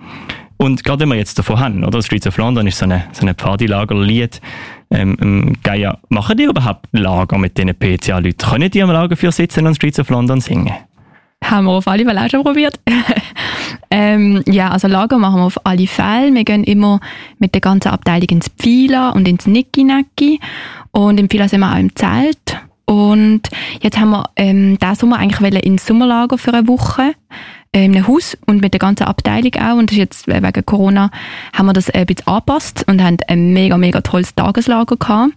Und 0.56 0.82
gerade 0.82 1.00
wenn 1.00 1.10
wir 1.10 1.16
jetzt 1.16 1.38
davon 1.38 1.58
haben, 1.58 1.84
oder? 1.84 2.02
Streets 2.02 2.26
of 2.26 2.38
London 2.38 2.66
ist 2.66 2.78
so 2.78 2.84
eine, 2.84 3.04
so 3.12 3.20
eine 3.22 3.34
Partylagerlied. 3.34 4.40
Ähm, 4.92 5.16
ähm, 5.20 5.57
Geier, 5.62 5.98
machen 6.09 6.37
die 6.37 6.44
überhaupt 6.44 6.87
Lager 6.92 7.38
mit 7.38 7.57
diesen 7.57 7.74
PTA-Leuten? 7.74 8.50
Können 8.50 8.70
die 8.70 8.83
am 8.83 8.90
Lager 8.90 9.16
für 9.16 9.31
sitzen 9.31 9.66
und 9.66 9.76
Streets 9.76 10.00
of 10.00 10.11
London 10.11 10.40
singen? 10.40 10.72
Haben 11.44 11.66
wir 11.66 11.72
auf 11.72 11.88
alle 11.88 12.05
Fälle 12.05 12.24
auch 12.24 12.29
schon 12.29 12.42
probiert. 12.42 12.79
ähm, 13.90 14.42
ja, 14.46 14.70
also 14.70 14.88
Lager 14.88 15.18
machen 15.18 15.37
wir 15.37 15.44
auf 15.44 15.64
alle 15.64 15.87
Fälle. 15.87 16.35
Wir 16.35 16.44
gehen 16.44 16.64
immer 16.64 17.00
mit 17.38 17.55
der 17.55 17.61
ganzen 17.61 17.88
Abteilung 17.88 18.29
ins 18.29 18.48
Pfila 18.48 19.11
und 19.11 19.26
ins 19.26 19.46
Nicki-Nacki. 19.46 20.40
Und 20.90 21.18
im 21.20 21.29
Pfila 21.29 21.48
sind 21.48 21.61
wir 21.61 21.72
auch 21.72 21.79
im 21.79 21.94
Zelt. 21.94 22.59
Und 22.85 23.42
jetzt 23.81 23.98
haben 23.98 24.11
wir 24.11 24.29
ähm, 24.35 24.76
diesen 24.76 24.94
Sommer 24.96 25.18
eigentlich 25.18 25.64
ins 25.64 25.87
Sommerlager 25.87 26.37
für 26.37 26.53
eine 26.53 26.66
Woche. 26.66 27.14
Äh, 27.72 27.85
in 27.85 27.94
einem 27.94 28.09
Haus 28.09 28.37
und 28.46 28.61
mit 28.61 28.72
der 28.74 28.80
ganzen 28.80 29.04
Abteilung 29.04 29.54
auch. 29.54 29.76
Und 29.76 29.90
das 29.90 29.96
ist 29.96 29.98
jetzt 29.98 30.28
äh, 30.28 30.42
wegen 30.42 30.66
Corona 30.66 31.11
haben 31.52 31.66
wir 31.66 31.72
das 31.72 31.88
ein 31.90 32.06
bisschen 32.06 32.26
angepasst 32.26 32.85
und 32.88 33.02
haben 33.02 33.18
ein 33.28 33.52
mega, 33.52 33.76
mega 33.78 34.00
tolles 34.00 34.35
Tageslager 34.35 34.96
gehabt. 34.96 35.35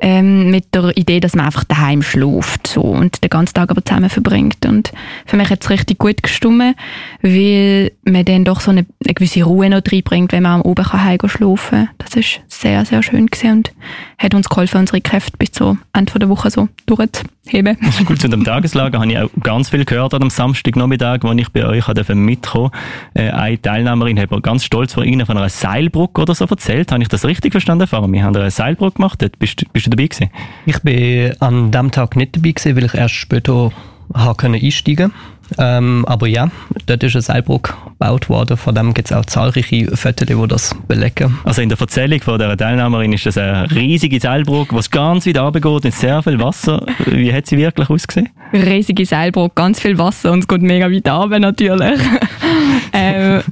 Ähm, 0.00 0.50
mit 0.50 0.74
der 0.74 0.96
Idee, 0.96 1.20
dass 1.20 1.34
man 1.34 1.46
einfach 1.46 1.64
daheim 1.64 2.02
schläft 2.02 2.66
so, 2.66 2.82
und 2.82 3.22
den 3.22 3.30
ganzen 3.30 3.54
Tag 3.54 3.70
aber 3.70 3.84
zusammen 3.84 4.10
verbringt. 4.10 4.66
Und 4.66 4.92
für 5.24 5.36
mich 5.36 5.50
hat 5.50 5.62
es 5.62 5.70
richtig 5.70 5.98
gut 5.98 6.22
gestimmt, 6.22 6.76
weil 7.22 7.92
man 8.04 8.24
dann 8.24 8.44
doch 8.44 8.60
so 8.60 8.70
eine, 8.70 8.86
eine 9.04 9.14
gewisse 9.14 9.44
Ruhe 9.44 9.70
noch 9.70 9.82
reinbringt, 9.90 10.32
wenn 10.32 10.42
man 10.42 10.60
am 10.60 10.62
Oben 10.62 10.84
kann 10.84 11.18
schlafen 11.28 11.86
kann. 11.86 11.90
Das 11.98 12.16
ist 12.16 12.40
sehr, 12.48 12.84
sehr 12.84 13.02
schön 13.02 13.26
gewesen 13.26 13.64
hat 14.18 14.34
uns 14.34 14.48
geholfen, 14.48 14.78
unsere 14.78 15.00
Kräfte 15.00 15.36
bis 15.38 15.52
zum 15.52 15.80
Ende 15.92 16.18
der 16.18 16.28
Woche 16.28 16.50
so 16.50 16.68
durchzuheben. 16.86 17.78
Gut, 18.04 18.20
zu 18.20 18.28
dem 18.28 18.44
Tageslager 18.44 18.98
habe 18.98 19.10
ich 19.10 19.18
auch 19.18 19.30
ganz 19.42 19.70
viel 19.70 19.84
gehört 19.84 20.12
am 20.14 20.28
Samstagnachmittag, 20.28 21.20
als 21.22 21.40
ich 21.40 21.48
bei 21.50 21.64
euch 21.64 21.86
mitkommen 22.14 22.70
äh, 23.14 23.30
Eine 23.30 23.62
Teilnehmerin 23.62 24.18
hat 24.18 24.30
mir 24.30 24.40
ganz 24.40 24.64
stolz 24.64 24.92
von 24.92 25.04
von 25.24 25.36
einer 25.36 25.48
Seilbrücke 25.48 26.22
oder 26.22 26.34
so 26.34 26.46
erzählt. 26.46 26.90
Habe 26.90 27.02
ich 27.02 27.08
das 27.08 27.24
richtig 27.24 27.52
verstanden, 27.52 27.86
Fahren? 27.86 28.12
Wir 28.12 28.24
haben 28.24 28.34
eine 28.34 28.50
Seilbrücke 28.50 28.96
gemacht. 28.96 29.24
Bist, 29.38 29.64
bist 29.72 29.86
du 29.86 29.90
dabei 29.90 30.08
gewesen? 30.08 30.30
Ich 30.66 30.80
bin 30.82 31.32
an 31.40 31.70
dem 31.70 31.90
Tag 31.92 32.16
nicht 32.16 32.36
dabei 32.36 32.50
gewesen, 32.52 32.76
weil 32.76 32.84
ich 32.84 32.94
erst 32.94 33.14
später 33.14 33.70
einsteigen 34.14 35.12
konnte. 35.12 35.37
Ähm, 35.56 36.04
aber 36.06 36.26
ja, 36.26 36.50
dort 36.86 37.02
ist 37.02 37.14
eine 37.14 37.22
Seilbrücke 37.22 37.72
gebaut 37.84 38.28
worden. 38.28 38.56
Von 38.56 38.74
dem 38.74 38.92
gibt 38.94 39.10
es 39.10 39.16
auch 39.16 39.24
zahlreiche 39.24 39.96
Fotos, 39.96 40.26
die 40.26 40.48
das 40.48 40.76
belegen. 40.86 41.38
Also 41.44 41.62
in 41.62 41.68
der 41.68 41.80
Erzählung 41.80 42.20
von 42.20 42.38
der 42.38 42.56
Teilnehmerin 42.56 43.12
ist 43.12 43.26
das 43.26 43.38
eine 43.38 43.70
riesige 43.70 44.20
Seilbrücke, 44.20 44.76
die 44.76 44.90
ganz 44.90 45.26
weit 45.26 45.38
runtergeht 45.38 45.84
in 45.86 45.92
sehr 45.92 46.22
viel 46.22 46.38
Wasser. 46.38 46.84
Wie 47.06 47.32
hat 47.32 47.46
sie 47.46 47.56
wirklich 47.56 47.88
ausgesehen? 47.88 48.28
Riesige 48.52 49.06
Seilbrücke, 49.06 49.52
ganz 49.54 49.80
viel 49.80 49.98
Wasser 49.98 50.32
und 50.32 50.40
es 50.40 50.48
geht 50.48 50.62
mega 50.62 50.90
weit 50.90 51.08
runter 51.08 51.38
natürlich. 51.38 52.00
ähm, 52.92 53.42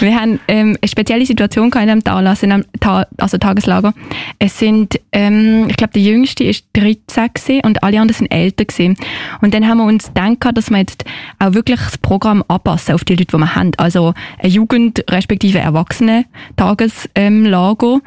wir 0.00 0.14
haben 0.14 0.40
ähm, 0.48 0.76
eine 0.80 0.88
spezielle 0.88 1.26
Situation 1.26 1.68
in 1.68 1.78
einem 1.78 2.04
Talas, 2.04 2.42
in 2.42 2.52
einem 2.52 2.64
Ta 2.80 3.06
also 3.18 3.38
Tageslager. 3.38 3.94
Es 4.38 4.58
sind, 4.58 5.00
ähm, 5.12 5.66
ich 5.68 5.76
glaube, 5.76 5.92
der 5.94 6.02
Jüngste 6.02 6.44
ist 6.44 6.66
13 6.74 7.60
und 7.62 7.82
alle 7.82 8.00
anderen 8.00 8.18
sind 8.18 8.32
älter 8.32 8.64
gewesen. 8.64 8.96
Und 9.40 9.54
dann 9.54 9.66
haben 9.66 9.78
wir 9.78 9.84
uns 9.84 10.08
gedacht, 10.08 10.56
dass 10.56 10.70
wir 10.70 10.78
jetzt 10.78 11.04
auch 11.38 11.54
wirklich 11.54 11.80
das 11.80 11.98
Programm 11.98 12.44
anpassen 12.48 12.94
auf 12.94 13.04
die 13.04 13.14
Leute, 13.14 13.26
die 13.26 13.38
wir 13.38 13.54
haben. 13.54 13.72
Also 13.76 14.14
ein 14.38 14.50
Jugend- 14.50 15.04
respektive 15.10 15.58
Erwachsene-Tageslager. 15.58 18.00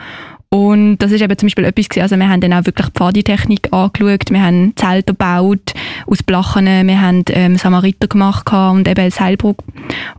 Und 0.52 0.98
das 0.98 1.12
ist 1.12 1.22
eben 1.22 1.38
zum 1.38 1.46
Beispiel 1.46 1.66
etwas 1.66 1.90
gewesen, 1.90 2.02
also 2.02 2.18
wir 2.18 2.28
haben 2.28 2.42
dann 2.42 2.54
auch 2.54 2.66
wirklich 2.66 2.88
Pfaditechnik 2.88 3.72
angeschaut, 3.72 4.32
wir 4.32 4.42
haben 4.42 4.74
Zelte 4.76 5.14
gebaut 5.14 5.76
aus 6.08 6.24
Blachen, 6.24 6.66
wir 6.66 7.02
haben 7.02 7.24
ähm, 7.30 7.58
Samariter 7.58 8.08
gemacht 8.08 8.52
und 8.52 8.88
eben 8.88 9.12
Seilbrücke. 9.12 9.64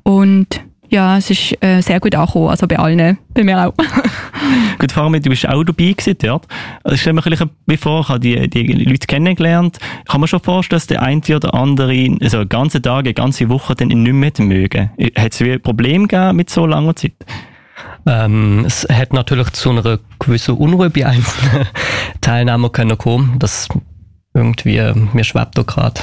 Und 0.04 0.60
ja, 0.90 1.16
es 1.16 1.30
ist 1.30 1.56
äh, 1.62 1.80
sehr 1.80 2.00
gut 2.00 2.14
angekommen, 2.14 2.48
also 2.48 2.66
bei 2.66 2.78
allen, 2.78 3.18
bei 3.32 3.44
mir 3.44 3.66
auch. 3.66 3.72
gut, 4.78 4.90
Fahrmi, 4.90 5.20
du 5.20 5.30
bist 5.30 5.48
auch 5.48 5.62
dabei 5.62 5.92
gewesen 5.92 6.16
dort. 6.20 6.46
Also 6.82 6.96
stell 6.96 7.12
mir 7.12 7.24
ein 7.24 7.30
bisschen 7.30 7.50
wie 7.66 7.76
vor, 7.76 8.00
ich 8.00 8.08
habe 8.08 8.20
die, 8.20 8.50
die 8.50 8.72
Leute 8.72 9.06
kennengelernt. 9.06 9.78
Kann 10.08 10.20
mir 10.20 10.26
schon 10.26 10.40
vorstellen, 10.40 10.78
dass 10.78 10.88
der 10.88 11.02
eine 11.02 11.22
oder 11.36 11.54
andere, 11.54 12.16
also 12.20 12.38
einen 12.38 12.48
ganzen 12.48 12.82
Tag, 12.82 13.04
eine 13.04 13.14
ganze 13.14 13.48
Woche 13.48 13.76
dann 13.76 13.88
nicht 13.88 14.12
mehr 14.12 14.32
mögen. 14.38 14.90
Hat 15.16 15.32
es 15.32 15.40
ein 15.40 15.62
Problem 15.62 16.08
gegeben 16.08 16.36
mit 16.36 16.50
so 16.50 16.66
langer 16.66 16.96
Zeit? 16.96 17.14
Ähm, 18.06 18.64
es 18.66 18.86
hat 18.90 19.12
natürlich 19.12 19.50
zu 19.50 19.70
einer 19.70 20.00
gewissen 20.18 20.56
Unruhe 20.56 20.90
bei 20.90 21.06
einzelnen 21.06 21.66
Teilnehmern 22.20 22.72
können 22.72 22.98
kommen. 22.98 23.36
Das 23.38 23.68
irgendwie, 24.34 24.78
äh, 24.78 24.94
mir 25.12 25.24
schwebt 25.24 25.56
da 25.56 25.62
gerade 25.62 26.00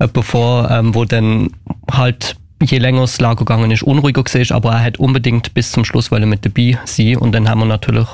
jemand 0.00 0.24
vor, 0.24 0.70
ähm, 0.70 0.94
wo 0.94 1.04
dann 1.04 1.50
halt 1.90 2.36
je 2.70 2.78
länger 2.78 3.02
das 3.02 3.20
Lager 3.20 3.44
gegangen 3.44 3.70
ist, 3.70 3.82
unruhiger 3.82 4.24
war, 4.24 4.56
aber 4.56 4.72
er 4.72 4.84
hat 4.84 4.98
unbedingt 4.98 5.54
bis 5.54 5.72
zum 5.72 5.84
Schluss 5.84 6.10
wollen 6.10 6.28
mit 6.28 6.44
dabei 6.44 6.78
sein 6.84 7.16
und 7.16 7.32
dann 7.32 7.48
haben 7.48 7.60
wir 7.60 7.66
natürlich 7.66 8.08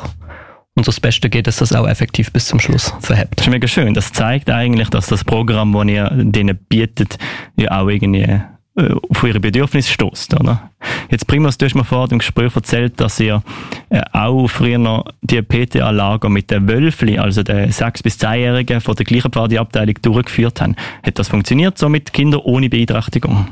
unser 0.75 0.93
Beste 1.01 1.29
geht, 1.29 1.47
dass 1.47 1.57
das 1.57 1.75
auch 1.75 1.87
effektiv 1.87 2.33
bis 2.33 2.47
zum 2.47 2.61
Schluss 2.61 2.95
verhebt. 3.01 3.39
Das 3.39 3.47
ist 3.47 3.51
mega 3.51 3.69
schön. 3.69 3.95
Das 3.95 4.13
zeigt 4.13 4.51
eigentlich, 4.51 4.89
dass 4.89 5.07
das 5.07 5.25
Programm, 5.25 5.73
das 5.73 5.87
ihr 5.87 6.11
denen 6.13 6.57
bietet, 6.69 7.19
ja 7.57 7.71
auch 7.73 7.89
irgendwie 7.89 8.41
äh, 8.77 8.95
auf 9.09 9.23
ihre 9.25 9.41
Bedürfnisse 9.41 9.91
stößt, 9.91 10.41
oder? 10.41 10.71
Jetzt 11.11 11.27
Primus, 11.27 11.59
du 11.59 11.67
hast 11.67 11.75
mir 11.75 11.85
vor 11.85 12.09
dem 12.09 12.19
Gespräch 12.19 12.55
erzählt, 12.55 13.01
dass 13.01 13.19
ihr 13.21 13.43
äh, 13.91 14.01
auch 14.13 14.47
früher 14.47 14.79
noch 14.79 15.05
die 15.23 15.43
PTA-Lager 15.43 16.29
mit 16.29 16.51
den 16.51 16.69
Wölfli, 16.69 17.19
also 17.19 17.43
den 17.43 17.71
6- 17.71 18.03
bis 18.03 18.17
10-Jährigen 18.19 18.81
von 18.81 18.95
der 18.95 19.05
gleichen 19.05 19.33
Pfadi-Abteilung 19.33 19.97
durchgeführt 20.01 20.61
haben. 20.61 20.77
Hat 21.03 21.19
das 21.19 21.29
funktioniert, 21.29 21.79
so 21.79 21.89
mit 21.89 22.13
Kindern 22.13 22.41
ohne 22.45 22.69
Beeinträchtigung? 22.69 23.49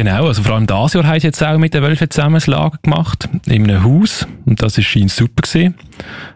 Genau, 0.00 0.28
also 0.28 0.42
vor 0.42 0.54
allem 0.54 0.66
dieses 0.66 0.94
Jahr 0.94 1.04
haben 1.04 1.20
sie 1.20 1.26
jetzt 1.26 1.44
auch 1.44 1.58
mit 1.58 1.74
den 1.74 1.82
Wölfen 1.82 2.08
zusammen 2.08 2.40
ein 2.42 2.50
Lager 2.50 2.78
gemacht, 2.82 3.28
in 3.44 3.64
einem 3.64 3.84
Haus. 3.84 4.26
Und 4.46 4.62
das 4.62 4.78
ist 4.78 4.90
super 5.14 5.42
gewesen. 5.42 5.74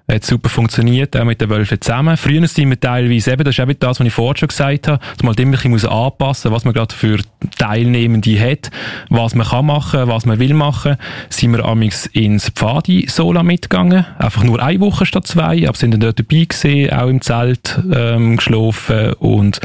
Hat 0.07 0.23
super 0.23 0.51
funktioniert, 0.51 1.17
auch 1.17 1.25
mit 1.25 1.41
den 1.41 1.49
Wölfen 1.49 1.81
zusammen. 1.81 2.19
Früher 2.19 2.47
sind 2.47 2.69
wir 2.69 2.79
teilweise 2.79 3.33
eben, 3.33 3.43
das 3.43 3.55
ist 3.55 3.61
eben 3.61 3.75
das, 3.79 3.99
was 3.99 4.07
ich 4.07 4.13
vorhin 4.13 4.37
schon 4.37 4.49
gesagt 4.49 4.89
habe, 4.89 4.99
dass 4.99 5.23
man 5.23 5.35
immer 5.37 5.57
ein 5.57 5.73
bisschen 5.73 5.89
anpassen 5.89 6.51
muss, 6.51 6.59
was 6.59 6.65
man 6.67 6.75
gerade 6.75 6.95
für 6.95 7.21
Teilnehmende 7.57 8.39
hat, 8.39 8.71
was 9.09 9.35
man 9.35 9.47
kann 9.47 9.65
machen, 9.65 10.09
was 10.09 10.27
man 10.27 10.39
will 10.39 10.53
machen. 10.53 10.97
Sind 11.31 11.53
wir 11.53 11.65
amigs 11.65 12.05
ins 12.05 12.51
Pfadi-Sola 12.51 13.43
mitgegangen. 13.43 14.05
Einfach 14.19 14.45
nur 14.45 14.63
eine 14.63 14.81
Woche 14.81 15.07
statt 15.07 15.27
zwei, 15.27 15.67
aber 15.67 15.79
sind 15.79 15.93
dann 15.93 16.01
dort 16.01 16.19
dabei 16.19 16.45
gewesen, 16.45 16.93
auch 16.93 17.09
im 17.09 17.23
Zelt 17.23 17.81
ähm, 17.91 18.37
geschlafen 18.37 19.15
und 19.15 19.61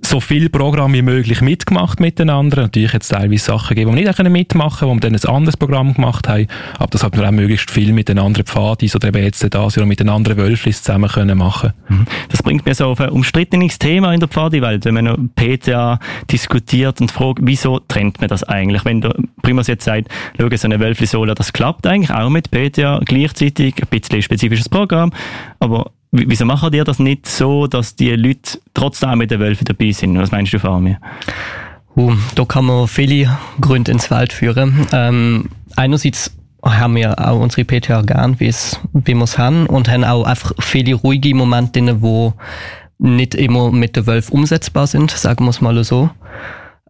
so 0.00 0.20
viel 0.20 0.48
Programm 0.48 0.94
wie 0.94 1.02
möglich 1.02 1.42
mitgemacht 1.42 2.00
miteinander. 2.00 2.62
Natürlich 2.62 2.94
jetzt 2.94 3.08
teilweise 3.08 3.41
Sachen 3.42 3.70
gegeben, 3.70 3.94
die 3.96 4.04
wir 4.04 4.22
nicht 4.22 4.30
mitmachen 4.30 4.88
wo 4.88 4.94
wir 4.94 5.00
dann 5.00 5.14
ein 5.14 5.24
anderes 5.24 5.56
Programm 5.56 5.94
gemacht 5.94 6.28
haben, 6.28 6.46
aber 6.78 6.90
das 6.90 7.02
hat 7.02 7.16
man 7.16 7.26
auch 7.26 7.30
möglichst 7.30 7.70
viel 7.70 7.92
mit 7.92 8.08
den 8.08 8.18
anderen 8.18 8.46
Pfadis 8.46 8.94
oder 8.96 9.08
eben 9.08 9.22
jetzt 9.22 9.42
das 9.42 9.76
oder 9.76 9.86
mit 9.86 10.00
den 10.00 10.08
anderen 10.08 10.36
Wölflis 10.36 10.82
zusammen 10.82 11.10
können 11.10 11.38
machen. 11.38 11.72
Mhm. 11.88 12.06
Das 12.30 12.42
bringt 12.42 12.66
mir 12.66 12.74
so 12.74 12.86
auf 12.86 13.00
ein 13.00 13.10
umstrittenes 13.10 13.78
Thema 13.78 14.12
in 14.12 14.20
der 14.20 14.28
Pfadi-Welt, 14.28 14.84
wenn 14.84 14.94
man 14.94 15.04
noch 15.04 15.18
PTA 15.36 15.98
diskutiert 16.30 17.00
und 17.00 17.10
fragt, 17.10 17.40
wieso 17.42 17.78
trennt 17.80 18.20
man 18.20 18.28
das 18.28 18.44
eigentlich? 18.44 18.84
Wenn 18.84 19.00
der 19.00 19.14
Primus 19.42 19.66
jetzt 19.66 19.84
sagt, 19.84 20.08
schau, 20.38 20.48
so 20.54 20.66
eine 20.66 20.80
Wölflisola, 20.80 21.34
das 21.34 21.52
klappt 21.52 21.86
eigentlich 21.86 22.10
auch 22.10 22.30
mit 22.30 22.50
PTA 22.50 23.00
gleichzeitig, 23.04 23.74
ein 23.82 23.88
bisschen 23.88 24.22
spezifisches 24.22 24.68
Programm, 24.68 25.12
aber 25.58 25.90
wieso 26.12 26.44
machen 26.44 26.70
die 26.70 26.84
das 26.84 26.98
nicht 26.98 27.26
so, 27.26 27.66
dass 27.66 27.96
die 27.96 28.10
Leute 28.10 28.58
trotzdem 28.74 29.18
mit 29.18 29.30
den 29.30 29.40
Wölfen 29.40 29.64
dabei 29.64 29.90
sind? 29.92 30.18
Was 30.18 30.30
meinst 30.30 30.52
du, 30.52 30.58
Fabian? 30.58 30.98
Uh, 31.94 32.14
da 32.34 32.44
kann 32.44 32.64
man 32.64 32.88
viele 32.88 33.38
Gründe 33.60 33.92
ins 33.92 34.06
Feld 34.06 34.32
führen. 34.32 34.86
Ähm, 34.92 35.50
einerseits 35.76 36.34
haben 36.64 36.94
wir 36.94 37.18
auch 37.18 37.40
unsere 37.40 37.64
PTA 37.64 38.02
gern, 38.02 38.38
wie 38.38 38.52
wir 38.92 39.22
es 39.22 39.38
haben 39.38 39.66
und 39.66 39.88
haben 39.88 40.04
auch 40.04 40.24
einfach 40.24 40.52
viele 40.60 40.94
ruhige 40.94 41.34
Momente 41.34 41.80
drin, 41.80 42.00
wo 42.00 42.34
nicht 42.98 43.34
immer 43.34 43.72
mit 43.72 43.96
der 43.96 44.06
Wölf 44.06 44.30
umsetzbar 44.30 44.86
sind, 44.86 45.10
sagen 45.10 45.44
wir 45.44 45.50
es 45.50 45.60
mal 45.60 45.82
so. 45.82 46.10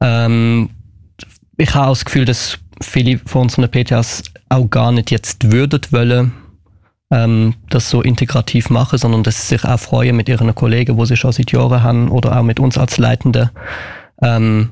Ähm, 0.01 0.71
ich 1.57 1.75
habe 1.75 1.87
auch 1.87 1.93
das 1.93 2.05
Gefühl, 2.05 2.27
dass 2.27 2.59
viele 2.83 3.19
von 3.19 3.43
unseren 3.43 3.71
PTAs 3.71 4.23
auch 4.51 4.69
gar 4.69 4.93
nicht 4.93 5.11
jetzt 5.11 5.51
würden 5.51 5.81
wollen, 5.91 6.33
ähm, 7.11 7.55
das 7.71 7.89
so 7.89 8.03
integrativ 8.03 8.69
machen, 8.69 8.99
sondern 8.99 9.23
dass 9.23 9.41
sie 9.41 9.57
sich 9.57 9.65
auch 9.65 9.81
freuen 9.81 10.17
mit 10.17 10.29
ihren 10.29 10.55
Kollegen, 10.55 10.97
wo 10.97 11.07
sie 11.07 11.17
schon 11.17 11.33
seit 11.33 11.51
Jahren 11.51 11.83
haben 11.83 12.09
oder 12.11 12.39
auch 12.39 12.43
mit 12.43 12.61
uns 12.61 12.77
als 12.77 12.99
Leitende, 12.99 13.51
ähm, 14.21 14.71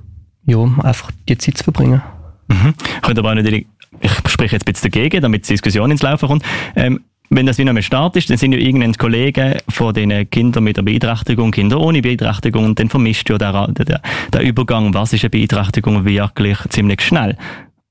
ja, 0.50 0.58
einfach 0.82 1.10
die 1.28 1.38
Zeit 1.38 1.58
zu 1.58 1.64
verbringen. 1.64 2.02
Mhm. 2.48 2.74
Könnte 3.02 3.20
aber 3.20 3.34
natürlich 3.34 3.66
ich 4.00 4.12
spreche 4.28 4.56
jetzt 4.56 4.66
ein 4.66 4.72
bisschen 4.72 4.90
dagegen, 4.90 5.20
damit 5.20 5.44
die 5.44 5.52
Diskussion 5.52 5.90
ins 5.90 6.02
Laufen 6.02 6.28
kommt. 6.28 6.44
Ähm, 6.76 7.00
wenn 7.28 7.46
das 7.46 7.58
wieder 7.58 7.72
mal 7.72 7.82
Start 7.82 8.16
ist, 8.16 8.28
dann 8.28 8.38
sind 8.38 8.52
ja 8.52 8.58
irgendein 8.58 8.94
Kollegen 8.94 9.56
von 9.68 9.94
den 9.94 10.28
Kindern 10.30 10.64
mit 10.64 10.76
der 10.76 10.82
Beeinträchtigung, 10.82 11.52
Kinder 11.52 11.78
ohne 11.78 12.02
Beeinträchtigung, 12.02 12.64
und 12.64 12.78
dann 12.80 12.88
vermischt 12.88 13.30
ja 13.30 13.38
der, 13.38 13.68
der, 13.68 14.00
der 14.32 14.40
Übergang, 14.40 14.92
was 14.94 15.12
ist 15.12 15.22
eine 15.22 15.30
Beeinträchtigung, 15.30 16.04
wirklich 16.04 16.58
ziemlich 16.70 17.00
schnell. 17.02 17.36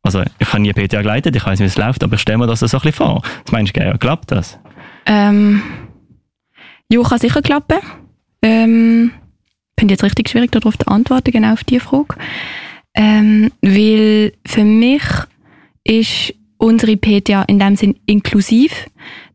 Also, 0.01 0.23
ich 0.39 0.47
habe 0.49 0.61
nie 0.61 0.73
PTA 0.73 1.01
geleitet, 1.01 1.35
ich 1.35 1.45
weiß, 1.45 1.59
wie 1.59 1.65
es 1.65 1.77
läuft, 1.77 2.03
aber 2.03 2.15
ich 2.15 2.21
stelle 2.21 2.37
mir 2.37 2.47
das 2.47 2.59
so 2.59 2.65
ein 2.65 2.69
bisschen 2.69 2.93
vor. 2.93 3.21
Was 3.45 3.51
meinst 3.51 3.75
du, 3.75 3.97
klappt 3.97 4.31
das? 4.31 4.59
Ähm, 5.05 5.61
ja, 6.89 7.01
kann 7.03 7.19
sicher 7.19 7.41
klappen. 7.41 7.79
Ähm, 8.41 9.11
finde 9.79 9.93
jetzt 9.93 10.03
richtig 10.03 10.29
schwierig, 10.29 10.51
darauf 10.51 10.77
zu 10.77 10.87
antworten, 10.87 11.31
genau 11.31 11.53
auf 11.53 11.63
diese 11.63 11.81
Frage. 11.81 12.15
Ähm, 12.95 13.51
weil 13.61 14.33
für 14.45 14.63
mich 14.63 15.03
ist 15.83 16.33
unsere 16.57 16.97
PTA 16.97 17.43
in 17.43 17.59
dem 17.59 17.75
Sinn 17.75 17.95
inklusiv, 18.05 18.87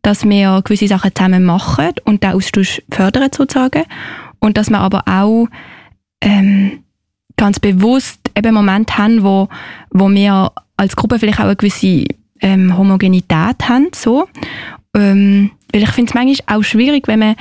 dass 0.03 0.23
wir 0.23 0.61
gewisse 0.63 0.87
Sachen 0.87 1.13
zusammen 1.13 1.43
machen 1.43 1.93
und 2.03 2.23
den 2.23 2.33
Austausch 2.33 2.81
fördern 2.91 3.31
sozusagen. 3.33 3.83
Und 4.39 4.57
dass 4.57 4.69
wir 4.69 4.79
aber 4.79 5.03
auch 5.07 5.47
ähm, 6.21 6.83
ganz 7.35 7.59
bewusst 7.59 8.19
eben 8.37 8.53
Momente 8.53 8.97
haben, 8.97 9.23
wo, 9.23 9.49
wo 9.89 10.09
wir 10.09 10.51
als 10.77 10.95
Gruppe 10.95 11.19
vielleicht 11.19 11.39
auch 11.39 11.45
eine 11.45 11.55
gewisse 11.55 12.05
ähm, 12.41 12.77
Homogenität 12.77 13.67
haben. 13.67 13.87
So. 13.95 14.27
Ähm, 14.95 15.51
weil 15.73 15.83
ich 15.83 15.91
finde 15.91 16.09
es 16.09 16.13
manchmal 16.13 16.57
auch 16.57 16.63
schwierig, 16.63 17.07
wenn 17.07 17.19
man 17.19 17.35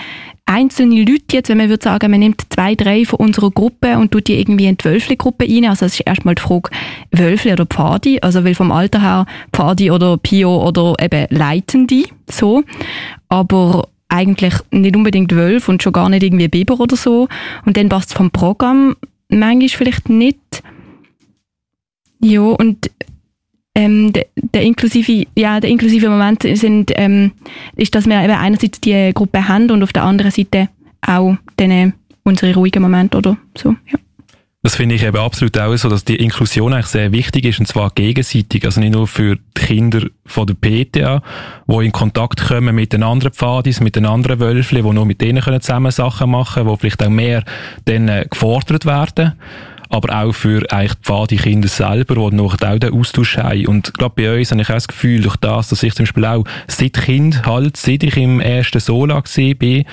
einzelne 0.46 1.00
Leute 1.00 1.24
jetzt, 1.32 1.48
wenn 1.48 1.58
man 1.58 1.68
würde 1.68 1.82
sagen, 1.82 2.10
man 2.10 2.20
nimmt 2.20 2.42
zwei, 2.50 2.74
drei 2.74 3.04
von 3.04 3.18
unserer 3.18 3.50
Gruppe 3.50 3.98
und 3.98 4.12
tut 4.12 4.28
die 4.28 4.38
irgendwie 4.38 4.66
in 4.66 4.76
die 4.76 4.84
Wölfli-Gruppe 4.84 5.46
rein, 5.46 5.64
also 5.64 5.86
es 5.86 5.94
ist 5.94 6.06
erstmal 6.06 6.34
die 6.34 6.42
Frage, 6.42 6.70
Wölfli 7.12 7.52
oder 7.52 7.66
Pfadi, 7.66 8.18
also 8.20 8.44
weil 8.44 8.54
vom 8.54 8.70
Alter 8.70 9.00
her 9.00 9.26
Pfadi 9.52 9.90
oder 9.90 10.18
Pio 10.18 10.66
oder 10.66 10.94
eben 11.00 11.26
Leitende, 11.30 12.04
so, 12.30 12.62
aber 13.28 13.88
eigentlich 14.08 14.54
nicht 14.70 14.96
unbedingt 14.96 15.34
Wölf 15.34 15.68
und 15.68 15.82
schon 15.82 15.92
gar 15.92 16.08
nicht 16.08 16.22
irgendwie 16.22 16.48
Biber 16.48 16.78
oder 16.78 16.96
so. 16.96 17.28
Und 17.64 17.76
dann 17.76 17.88
passt 17.88 18.10
es 18.10 18.16
vom 18.16 18.30
Programm 18.30 18.96
manchmal 19.28 19.68
vielleicht 19.68 20.08
nicht. 20.08 20.62
Ja, 22.20 22.42
und 22.42 22.90
ähm, 23.74 24.12
der, 24.12 24.26
der, 24.36 24.62
inklusive, 24.62 25.26
ja, 25.36 25.60
der 25.60 25.70
inklusive 25.70 26.08
Moment 26.08 26.42
sind, 26.42 26.92
ähm, 26.94 27.32
ist, 27.76 27.94
dass 27.94 28.06
wir 28.06 28.22
eben 28.22 28.32
einerseits 28.32 28.80
die 28.80 29.10
Gruppe 29.12 29.48
haben 29.48 29.70
und 29.70 29.82
auf 29.82 29.92
der 29.92 30.04
anderen 30.04 30.30
Seite 30.30 30.68
auch 31.02 31.36
denen 31.58 31.94
unsere 32.22 32.54
ruhigen 32.54 32.82
Momente 32.82 33.18
oder 33.18 33.36
so. 33.56 33.74
Ja. 33.86 33.98
Das 34.64 34.76
finde 34.76 34.94
ich 34.94 35.02
eben 35.02 35.18
absolut 35.18 35.58
auch 35.58 35.76
so, 35.76 35.90
dass 35.90 36.04
die 36.04 36.16
Inklusion 36.16 36.72
eigentlich 36.72 36.86
sehr 36.86 37.12
wichtig 37.12 37.44
ist 37.44 37.60
und 37.60 37.66
zwar 37.66 37.90
gegenseitig. 37.90 38.64
Also 38.64 38.80
nicht 38.80 38.94
nur 38.94 39.06
für 39.06 39.36
die 39.36 39.60
Kinder 39.60 40.06
von 40.24 40.46
der 40.46 40.54
PTA, 40.54 41.22
die 41.66 41.84
in 41.84 41.92
Kontakt 41.92 42.48
kommen 42.48 42.74
mit 42.74 42.94
den 42.94 43.02
anderen 43.02 43.34
Pfadis, 43.34 43.80
mit 43.80 43.94
den 43.94 44.06
anderen 44.06 44.40
Wölfli, 44.40 44.82
die 44.82 44.88
nur 44.88 45.04
mit 45.04 45.20
denen 45.20 45.42
können 45.42 45.60
zusammen 45.60 45.92
Sachen 45.92 46.30
machen 46.30 46.64
können, 46.64 46.74
die 46.74 46.80
vielleicht 46.80 47.04
auch 47.04 47.10
mehr 47.10 47.44
dann 47.84 48.08
äh, 48.08 48.26
gefordert 48.30 48.86
werden 48.86 49.34
aber 49.94 50.24
auch 50.24 50.32
für 50.32 50.64
eigentlich 50.72 50.94
die 50.94 51.02
Pfadi-Kinder 51.04 51.68
selber, 51.68 52.14
die 52.30 52.36
noch 52.36 52.54
auch 52.60 52.78
den 52.78 52.92
Austausch 52.92 53.38
haben. 53.38 53.66
Und 53.68 53.94
gerade 53.94 54.14
bei 54.16 54.36
uns 54.36 54.50
habe 54.50 54.60
ich 54.60 54.68
auch 54.68 54.74
das 54.74 54.88
Gefühl, 54.88 55.22
durch 55.22 55.36
das, 55.36 55.68
dass 55.68 55.84
ich 55.84 55.94
zum 55.94 56.04
Beispiel 56.04 56.24
auch 56.24 56.44
seit 56.66 56.94
Kind 56.94 57.46
halt, 57.46 57.76
seit 57.76 58.02
ich 58.02 58.16
im 58.16 58.40
ersten 58.40 58.80
Sola 58.80 59.22
war, 59.22 59.84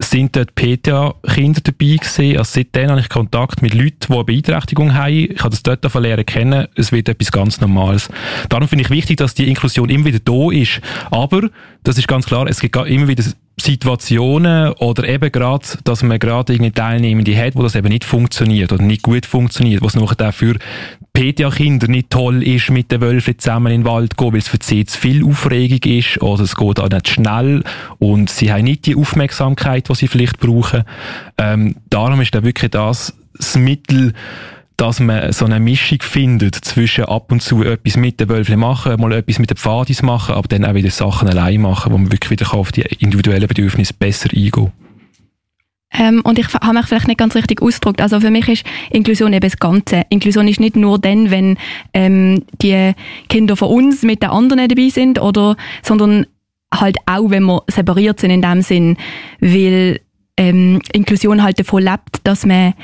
sind 0.00 0.34
dort 0.34 0.56
PTA-Kinder 0.56 1.60
dabei 1.62 1.96
gewesen. 1.96 2.36
Also 2.36 2.50
seitdem 2.54 2.90
habe 2.90 3.00
ich 3.00 3.08
Kontakt 3.08 3.62
mit 3.62 3.74
Leuten, 3.74 4.08
die 4.08 4.12
eine 4.12 4.24
Beeinträchtigung 4.24 4.92
haben. 4.92 5.12
Ich 5.12 5.38
habe 5.38 5.50
das 5.50 5.62
dort 5.62 5.84
davon 5.84 6.02
lernen 6.02 6.26
kennen. 6.26 6.66
Es 6.74 6.90
wird 6.90 7.08
etwas 7.08 7.30
ganz 7.30 7.60
Normales. 7.60 8.08
Darum 8.48 8.66
finde 8.66 8.82
ich 8.82 8.90
wichtig, 8.90 9.18
dass 9.18 9.34
die 9.34 9.48
Inklusion 9.48 9.88
immer 9.88 10.06
wieder 10.06 10.18
da 10.18 10.50
ist. 10.50 10.80
Aber, 11.12 11.48
das 11.84 11.96
ist 11.96 12.08
ganz 12.08 12.26
klar, 12.26 12.48
es 12.48 12.58
gibt 12.58 12.76
immer 12.76 13.06
wieder 13.06 13.22
Situationen 13.56 14.72
oder 14.72 15.08
eben 15.08 15.30
gerade, 15.30 15.66
dass 15.84 16.02
man 16.02 16.18
gerade 16.18 16.52
irgendwie 16.52 16.72
Teilnehmende 16.72 17.36
hat, 17.36 17.54
wo 17.54 17.62
das 17.62 17.76
eben 17.76 17.88
nicht 17.88 18.04
funktioniert 18.04 18.72
oder 18.72 18.82
nicht 18.82 19.02
gut 19.02 19.26
funktioniert, 19.26 19.82
was 19.82 19.94
nachher 19.94 20.32
für 20.32 20.56
PTA-Kinder 21.12 21.86
nicht 21.86 22.10
toll 22.10 22.42
ist, 22.42 22.70
mit 22.70 22.90
den 22.90 23.00
Wölfen 23.00 23.38
zusammen 23.38 23.72
in 23.72 23.82
den 23.82 23.86
Wald 23.86 24.14
zu 24.14 24.24
gehen, 24.24 24.32
weil 24.32 24.40
es 24.40 24.48
für 24.48 24.58
sie 24.60 24.84
zu 24.84 24.98
viel 24.98 25.24
Aufregung 25.24 25.92
ist 25.92 26.20
oder 26.20 26.42
es 26.42 26.56
geht 26.56 26.80
auch 26.80 26.88
nicht 26.88 27.08
schnell 27.08 27.62
und 27.98 28.28
sie 28.28 28.52
haben 28.52 28.64
nicht 28.64 28.86
die 28.86 28.96
Aufmerksamkeit, 28.96 29.88
die 29.88 29.94
sie 29.94 30.08
vielleicht 30.08 30.40
brauchen. 30.40 30.82
Ähm, 31.38 31.76
darum 31.90 32.20
ist 32.20 32.34
da 32.34 32.42
wirklich 32.42 32.72
das 32.72 33.14
das 33.36 33.56
Mittel, 33.56 34.12
dass 34.76 35.00
man 35.00 35.32
so 35.32 35.44
eine 35.44 35.60
Mischung 35.60 35.98
findet 36.02 36.56
zwischen 36.56 37.04
ab 37.04 37.30
und 37.30 37.40
zu 37.40 37.62
etwas 37.62 37.96
mit 37.96 38.20
den 38.20 38.28
Wölfen 38.28 38.58
machen, 38.58 39.00
mal 39.00 39.12
etwas 39.12 39.38
mit 39.38 39.50
den 39.50 39.56
Pfadis 39.56 40.02
machen, 40.02 40.34
aber 40.34 40.48
dann 40.48 40.64
auch 40.64 40.74
wieder 40.74 40.90
Sachen 40.90 41.28
allein 41.28 41.60
machen, 41.60 41.92
wo 41.92 41.98
man 41.98 42.10
wirklich 42.10 42.30
wieder 42.30 42.52
auf 42.54 42.72
die 42.72 42.82
individuellen 42.82 43.46
Bedürfnisse 43.46 43.94
besser 43.94 44.30
eingehen 44.32 44.72
ähm, 45.96 46.22
und 46.24 46.38
ich 46.38 46.52
habe 46.52 46.74
mich 46.76 46.86
vielleicht 46.86 47.06
nicht 47.06 47.18
ganz 47.18 47.36
richtig 47.36 47.62
ausgedrückt. 47.62 48.02
Also 48.02 48.20
für 48.20 48.30
mich 48.30 48.48
ist 48.48 48.64
Inklusion 48.90 49.32
eben 49.32 49.40
das 49.40 49.58
Ganze. 49.58 50.02
Inklusion 50.10 50.48
ist 50.48 50.58
nicht 50.58 50.74
nur 50.74 50.98
dann, 50.98 51.30
wenn 51.30 51.56
ähm, 51.92 52.42
die 52.60 52.92
Kinder 53.28 53.56
von 53.56 53.68
uns 53.68 54.02
mit 54.02 54.22
den 54.22 54.30
anderen 54.30 54.68
dabei 54.68 54.88
sind, 54.88 55.20
oder, 55.20 55.56
sondern 55.82 56.26
halt 56.80 56.96
auch, 57.06 57.30
wenn 57.30 57.44
wir 57.44 57.62
separiert 57.68 58.20
sind 58.20 58.30
in 58.30 58.42
dem 58.42 58.62
Sinn, 58.62 58.96
weil 59.40 60.00
ähm, 60.36 60.80
Inklusion 60.92 61.42
halt 61.44 61.60
davon 61.60 61.84
lebt, 61.84 62.20
dass 62.24 62.44
man 62.44 62.74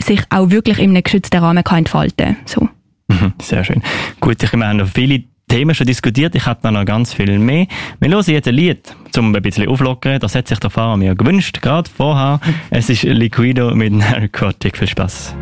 sich 0.00 0.22
auch 0.30 0.50
wirklich 0.50 0.78
in 0.78 0.90
einem 0.90 1.02
geschützten 1.02 1.38
Rahmen 1.38 1.64
kann 1.64 1.78
entfalten 1.78 2.36
so. 2.44 2.68
Mhm, 3.08 3.34
sehr 3.40 3.64
schön. 3.64 3.82
Gut, 4.20 4.42
ich 4.42 4.52
meine, 4.54 4.82
noch 4.82 4.88
viele 4.88 5.24
Themen 5.48 5.74
schon 5.74 5.86
diskutiert. 5.86 6.34
Ich 6.34 6.46
hätte 6.46 6.72
noch 6.72 6.84
ganz 6.84 7.12
viel 7.12 7.38
mehr. 7.38 7.66
Wir 8.00 8.10
hören 8.10 8.24
jetzt 8.26 8.48
ein 8.48 8.54
Lied, 8.54 8.96
um 9.16 9.34
ein 9.34 9.42
bisschen 9.42 9.68
auflockern. 9.68 10.18
Das 10.18 10.34
hat 10.34 10.48
sich 10.48 10.58
der 10.58 10.70
Fahrer 10.70 10.96
mir 10.96 11.14
gewünscht, 11.14 11.60
gerade 11.60 11.88
vorher. 11.88 12.40
Es 12.70 12.88
ist 12.88 13.02
Liquido 13.02 13.74
mit 13.74 13.92
Narcotic. 13.92 14.78
Viel 14.78 14.88
Spaß. 14.88 15.34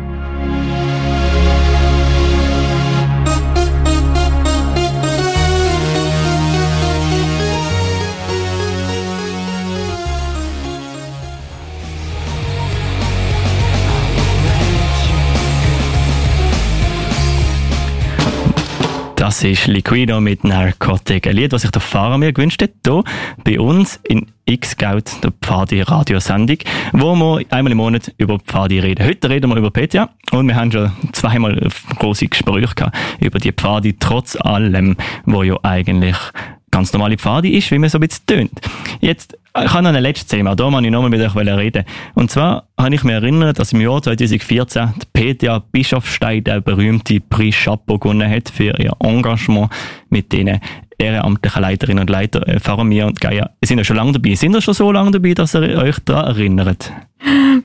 Das 19.33 19.43
ist 19.43 19.65
Liquido 19.65 20.21
mit 20.21 20.43
Narcotic. 20.43 21.25
Ein 21.25 21.37
Lied, 21.37 21.53
das 21.53 21.63
sich 21.63 21.71
der 21.71 21.81
Fahrer 21.81 22.19
mir 22.19 22.31
gewünscht 22.31 22.61
hat, 22.61 22.69
hier 22.85 23.03
bei 23.43 23.59
uns 23.59 23.99
in 24.03 24.27
X-Scout, 24.45 25.23
der 25.23 25.31
Pfadi-Radiosendung, 25.41 26.57
wo 26.91 27.15
wir 27.15 27.43
einmal 27.49 27.71
im 27.71 27.79
Monat 27.79 28.13
über 28.19 28.37
Pfadi 28.37 28.77
reden. 28.77 29.03
Heute 29.03 29.31
reden 29.31 29.49
wir 29.49 29.57
über 29.57 29.71
PTA 29.71 30.11
und 30.29 30.47
wir 30.47 30.55
haben 30.55 30.71
schon 30.71 30.91
zweimal 31.13 31.67
große 31.97 32.27
Gespräche 32.27 32.75
gehabt 32.75 32.95
über 33.21 33.39
die 33.39 33.51
Pfadi, 33.51 33.95
trotz 33.99 34.35
allem, 34.35 34.97
wo 35.25 35.41
ja 35.41 35.57
eigentlich 35.63 36.15
ganz 36.73 36.91
normale 36.91 37.17
Pfadi 37.17 37.55
ist, 37.55 37.69
wie 37.69 37.77
man 37.77 37.87
so 37.87 37.99
ein 37.99 38.01
bisschen 38.01 38.25
tönt. 38.25 38.51
Jetzt, 38.99 39.37
ich 39.55 39.73
habe 39.73 39.83
noch 39.83 39.93
ein 39.93 40.01
letztes 40.01 40.27
Thema, 40.27 40.55
da 40.55 40.71
wollte 40.71 40.87
ich 40.87 40.91
nochmal 40.91 41.11
mit 41.11 41.21
euch 41.21 41.35
reden. 41.35 41.85
Und 42.15 42.31
zwar 42.31 42.67
habe 42.79 42.95
ich 42.95 43.03
mich 43.03 43.13
erinnert, 43.13 43.59
dass 43.59 43.73
im 43.73 43.81
Jahr 43.81 44.01
2014 44.01 44.93
die 45.15 45.35
PTA 45.35 45.59
Bischofstein 45.71 46.43
der 46.43 46.61
berühmte 46.61 47.19
Prix 47.19 47.55
Chapeau 47.55 47.99
gewonnen 47.99 48.27
hat 48.29 48.49
für 48.49 48.75
ihr 48.79 48.93
Engagement 48.99 49.71
mit 50.09 50.33
den 50.33 50.59
ehrenamtlichen 50.97 51.61
Leiterinnen 51.61 52.01
und 52.01 52.09
Leiter, 52.09 52.47
äh, 52.47 52.59
Faramir 52.59 53.05
und 53.05 53.21
Gaia. 53.21 53.51
Sind 53.63 53.77
ja 53.77 53.83
schon 53.83 53.97
lange 53.97 54.13
dabei. 54.13 54.33
Sind 54.33 54.55
ihr 54.55 54.61
schon 54.61 54.73
so 54.73 54.91
lange 54.91 55.11
dabei, 55.11 55.35
dass 55.35 55.53
ihr 55.53 55.61
euch 55.61 55.99
daran 55.99 56.35
erinnert? 56.35 56.91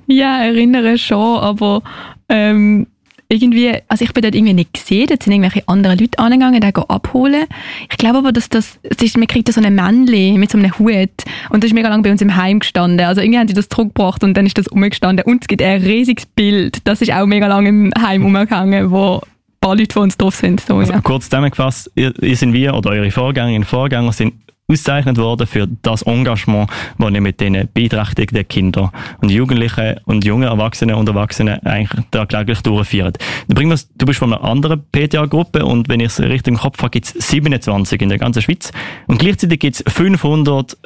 Ja, 0.07 0.43
erinnere 0.45 0.99
schon, 0.99 1.39
aber 1.39 1.83
ähm, 2.29 2.87
irgendwie, 3.31 3.75
also 3.89 4.05
ich 4.05 4.13
bin 4.15 4.23
dort 4.23 4.35
irgendwie 4.35 4.55
nicht 4.55 4.73
gesehen, 4.73 5.07
dort 5.07 5.23
sind 5.23 5.35
irgendwelche 5.35 5.67
anderen 5.69 5.99
Leute 5.99 6.19
angegangen, 6.19 6.61
die 6.61 6.89
abholen. 6.89 7.45
Ich 7.91 7.99
glaube 7.99 8.19
aber, 8.19 8.33
dass 8.33 8.49
das, 8.49 8.79
das 8.83 9.03
ist, 9.03 9.19
man 9.19 9.27
kriegt 9.27 9.53
so 9.53 9.61
ein 9.61 9.75
Männchen 9.75 10.41
mit 10.41 10.51
so 10.51 10.57
einem 10.57 10.79
Hut 10.79 11.11
und 11.51 11.63
das 11.63 11.69
ist 11.69 11.75
mega 11.75 11.89
lange 11.89 12.03
bei 12.03 12.11
uns 12.11 12.23
im 12.23 12.37
Heim 12.37 12.61
gestanden. 12.61 13.07
Also 13.07 13.21
irgendwie 13.21 13.39
haben 13.39 13.49
sie 13.49 13.55
das 13.55 13.69
zurückgebracht 13.69 14.25
und 14.25 14.35
dann 14.35 14.47
ist 14.47 14.57
das 14.57 14.67
umgestanden 14.69 15.27
und 15.27 15.43
es 15.43 15.49
gibt 15.49 15.61
ein 15.61 15.83
riesiges 15.83 16.25
Bild, 16.25 16.79
das 16.85 17.03
ist 17.03 17.13
auch 17.13 17.27
mega 17.27 17.47
lange 17.47 17.69
im 17.69 17.93
Heim 18.01 18.25
umgegangen, 18.25 18.91
wo 18.91 19.17
ein 19.17 19.21
paar 19.61 19.77
Leute 19.77 19.93
von 19.93 20.05
uns 20.05 20.17
drauf 20.17 20.35
sind. 20.35 20.61
So, 20.63 20.77
also, 20.77 20.93
ja. 20.95 21.01
Kurz 21.03 21.25
zusammengefasst, 21.25 21.91
ihr, 21.97 22.15
ihr 22.23 22.37
sind 22.37 22.55
wir 22.55 22.75
oder 22.75 22.91
eure 22.91 23.11
Vorgängerinnen 23.11 23.63
und 23.63 23.69
Vorgänger 23.69 24.13
sind 24.13 24.33
ausgezeichnet 24.71 25.17
worden 25.17 25.47
für 25.47 25.67
das 25.81 26.03
Engagement, 26.03 26.71
das 26.99 27.11
ihr 27.11 27.21
mit 27.23 27.41
den 27.41 27.69
beeinträchtigten 27.73 28.47
Kindern 28.47 28.91
und 29.23 29.31
Jugendlichen 29.31 29.97
und 30.05 30.27
jungen 30.27 30.47
Erwachsenen 30.47 30.97
und 30.97 31.09
Erwachsenen 31.09 31.65
eigentlich 31.65 32.05
täglich 32.11 32.61
durchführt. 32.61 33.17
Du 33.49 33.55
bist 33.55 34.19
von 34.19 34.35
einer 34.35 34.45
anderen 34.45 34.83
PTA-Gruppe 34.93 35.65
und 35.65 35.89
wenn 35.89 36.01
ich 36.01 36.09
es 36.09 36.21
richtig 36.21 36.49
im 36.49 36.59
Kopf 36.59 36.79
habe, 36.81 36.91
gibt 36.91 37.07
es 37.07 37.29
27 37.29 38.03
in 38.03 38.11
der 38.11 38.19
ganzen 38.19 38.43
Schweiz 38.43 38.71
und 39.07 39.19
gleichzeitig 39.19 39.59
gibt 39.61 39.77
es 39.77 39.93
500 39.93 40.77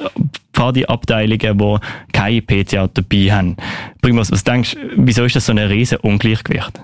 Pfadi-Abteilungen, 0.53 1.57
die 1.57 1.77
keine 2.13 2.41
PTA 2.41 2.87
dabei 2.87 3.31
haben. 3.31 3.57
Primus, 4.01 4.31
was 4.31 4.45
denkst 4.45 4.75
du, 4.75 4.79
wieso 4.95 5.25
ist 5.25 5.35
das 5.35 5.47
so 5.47 5.51
ein 5.51 5.57
riesen 5.57 5.97
Ungleichgewicht? 5.97 6.79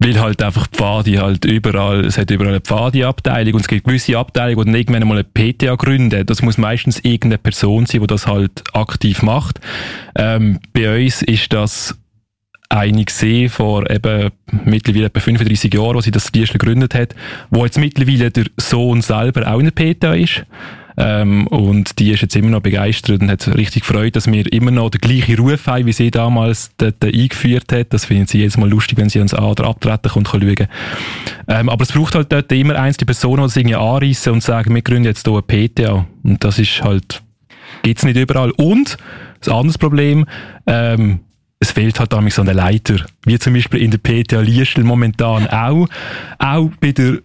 Weil 0.00 0.20
halt 0.20 0.42
einfach 0.42 0.66
Pfadi 0.68 1.14
halt 1.14 1.44
überall, 1.44 2.04
es 2.04 2.18
hat 2.18 2.30
überall 2.30 2.50
eine 2.50 2.60
Pfadi-Abteilung 2.60 3.54
und 3.54 3.60
es 3.60 3.68
gibt 3.68 3.84
gewisse 3.84 4.18
Abteilungen, 4.18 4.66
die 4.66 4.72
dann 4.72 4.80
irgendwann 4.80 5.08
mal 5.08 5.18
eine 5.18 5.24
PTA 5.24 5.76
gründen. 5.76 6.26
Das 6.26 6.42
muss 6.42 6.58
meistens 6.58 6.98
irgendeine 6.98 7.38
Person 7.38 7.86
sein, 7.86 8.00
die 8.00 8.06
das 8.08 8.26
halt 8.26 8.64
aktiv 8.72 9.22
macht. 9.22 9.60
Ähm, 10.16 10.58
bei 10.72 11.04
uns 11.04 11.22
ist 11.22 11.52
das 11.52 11.96
eine 12.68 13.04
gesehen 13.04 13.50
vor 13.50 13.88
eben 13.88 14.30
mittlerweile 14.64 15.06
etwa 15.06 15.20
35 15.20 15.72
Jahren, 15.72 15.96
als 15.96 16.06
sie 16.06 16.10
das 16.10 16.32
Tierchen 16.32 16.58
gegründet 16.58 16.94
hat, 16.94 17.14
wo 17.50 17.64
jetzt 17.64 17.78
mittlerweile 17.78 18.30
der 18.30 18.46
Sohn 18.56 19.00
selber 19.00 19.46
auch 19.46 19.60
eine 19.60 19.70
PTA 19.70 20.14
ist. 20.14 20.44
Ähm, 20.96 21.46
und 21.48 21.98
die 21.98 22.12
ist 22.12 22.22
jetzt 22.22 22.36
immer 22.36 22.50
noch 22.50 22.60
begeistert 22.60 23.20
und 23.20 23.30
hat 23.30 23.48
richtig 23.48 23.82
gefreut, 23.82 24.16
dass 24.16 24.30
wir 24.30 24.50
immer 24.52 24.70
noch 24.70 24.90
den 24.90 25.00
gleichen 25.00 25.36
Ruf 25.36 25.66
haben, 25.66 25.86
wie 25.86 25.92
sie 25.92 26.10
damals 26.10 26.70
dort 26.76 27.04
eingeführt 27.04 27.72
hat. 27.72 27.92
Das 27.92 28.04
finden 28.04 28.26
sie 28.26 28.42
jetzt 28.42 28.58
mal 28.58 28.68
lustig, 28.68 28.98
wenn 28.98 29.08
sie 29.08 29.20
uns 29.20 29.34
an 29.34 29.44
oder 29.44 29.64
abtreten 29.64 30.10
kann 30.10 30.26
schauen. 30.26 30.68
Ähm, 31.48 31.68
aber 31.68 31.82
es 31.82 31.92
braucht 31.92 32.14
halt 32.14 32.32
dort 32.32 32.50
immer 32.52 32.76
eins 32.76 32.96
die 32.96 33.04
Personen, 33.04 33.42
die 33.42 33.48
das 33.48 33.56
irgendwie 33.56 33.76
anreissen 33.76 34.32
und 34.32 34.42
sagen, 34.42 34.74
wir 34.74 34.82
gründen 34.82 35.04
jetzt 35.04 35.26
hier 35.26 35.34
eine 35.34 35.42
PTA. 35.42 36.06
Und 36.22 36.44
das 36.44 36.58
ist 36.58 36.82
halt, 36.82 37.22
gibt's 37.82 38.04
nicht 38.04 38.16
überall. 38.16 38.52
Und, 38.52 38.96
das 39.40 39.52
andere 39.52 39.78
Problem, 39.78 40.26
ähm, 40.66 41.20
es 41.58 41.72
fehlt 41.72 41.98
halt 41.98 42.12
damals 42.12 42.34
so 42.34 42.42
eine 42.42 42.52
Leiter, 42.52 42.96
wie 43.24 43.38
zum 43.38 43.54
Beispiel 43.54 43.80
in 43.80 43.90
der 43.90 43.98
PTA 43.98 44.40
Liestel 44.40 44.84
momentan 44.84 45.46
auch. 45.48 45.88
Auch 46.38 46.70
bei 46.80 46.92
der 46.92 47.20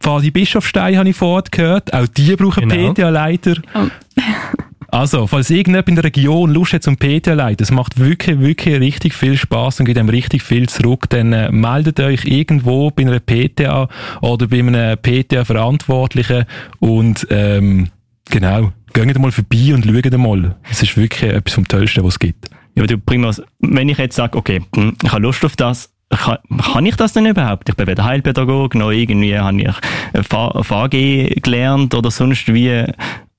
Pfadi 0.00 0.30
Bischofstein 0.30 0.96
habe 0.96 1.10
ich 1.10 1.16
vorher 1.16 1.44
gehört. 1.50 1.92
Auch 1.92 2.06
die 2.06 2.34
brauchen 2.36 2.68
genau. 2.68 2.92
PTA-Leiter. 2.92 3.56
Oh. 3.74 3.86
Also, 4.92 5.28
falls 5.28 5.50
irgendjemand 5.50 5.88
in 5.88 5.94
der 5.94 6.04
Region 6.04 6.50
Lust 6.52 6.72
hat 6.72 6.82
zum 6.82 6.96
PTA 6.96 7.34
leiten, 7.34 7.62
es 7.62 7.70
macht 7.70 7.98
wirklich, 8.00 8.40
wirklich 8.40 8.80
richtig 8.80 9.14
viel 9.14 9.36
Spaß 9.36 9.78
und 9.78 9.86
gibt 9.86 9.98
einem 9.98 10.08
richtig 10.08 10.42
viel 10.42 10.68
zurück, 10.68 11.08
dann 11.10 11.32
äh, 11.32 11.52
meldet 11.52 12.00
euch 12.00 12.24
irgendwo 12.24 12.90
bei 12.90 13.02
einer 13.02 13.20
PTA 13.20 13.88
oder 14.20 14.48
bei 14.48 14.58
einem 14.58 14.98
PTA-Verantwortlichen 14.98 16.44
und 16.80 17.24
ähm, 17.30 17.88
genau, 18.28 18.72
geht 18.92 19.18
mal 19.18 19.30
vorbei 19.30 19.74
und 19.74 19.84
schaut 19.84 20.18
mal. 20.18 20.56
Es 20.68 20.82
ist 20.82 20.96
wirklich 20.96 21.30
etwas 21.30 21.54
vom 21.54 21.68
Tollsten, 21.68 22.02
was 22.02 22.14
es 22.14 22.18
gibt. 22.18 22.50
Ja, 22.74 22.82
aber 22.82 22.88
du 22.88 22.98
Primus, 22.98 23.40
wenn 23.60 23.88
ich 23.88 23.98
jetzt 23.98 24.16
sage, 24.16 24.36
okay, 24.36 24.60
hm, 24.74 24.96
ich 25.04 25.12
habe 25.12 25.22
Lust 25.22 25.44
auf 25.44 25.54
das, 25.54 25.92
kann, 26.10 26.38
kann 26.72 26.86
ich 26.86 26.96
das 26.96 27.12
denn 27.12 27.26
überhaupt? 27.26 27.68
Ich 27.68 27.76
bin 27.76 27.86
weder 27.86 28.04
Heilpädagoge, 28.04 28.76
noch 28.78 28.90
irgendwie 28.90 29.38
habe 29.38 29.60
ich 29.60 30.26
VG 30.66 31.40
gelernt 31.40 31.94
oder 31.94 32.10
sonst 32.10 32.52
wie. 32.52 32.84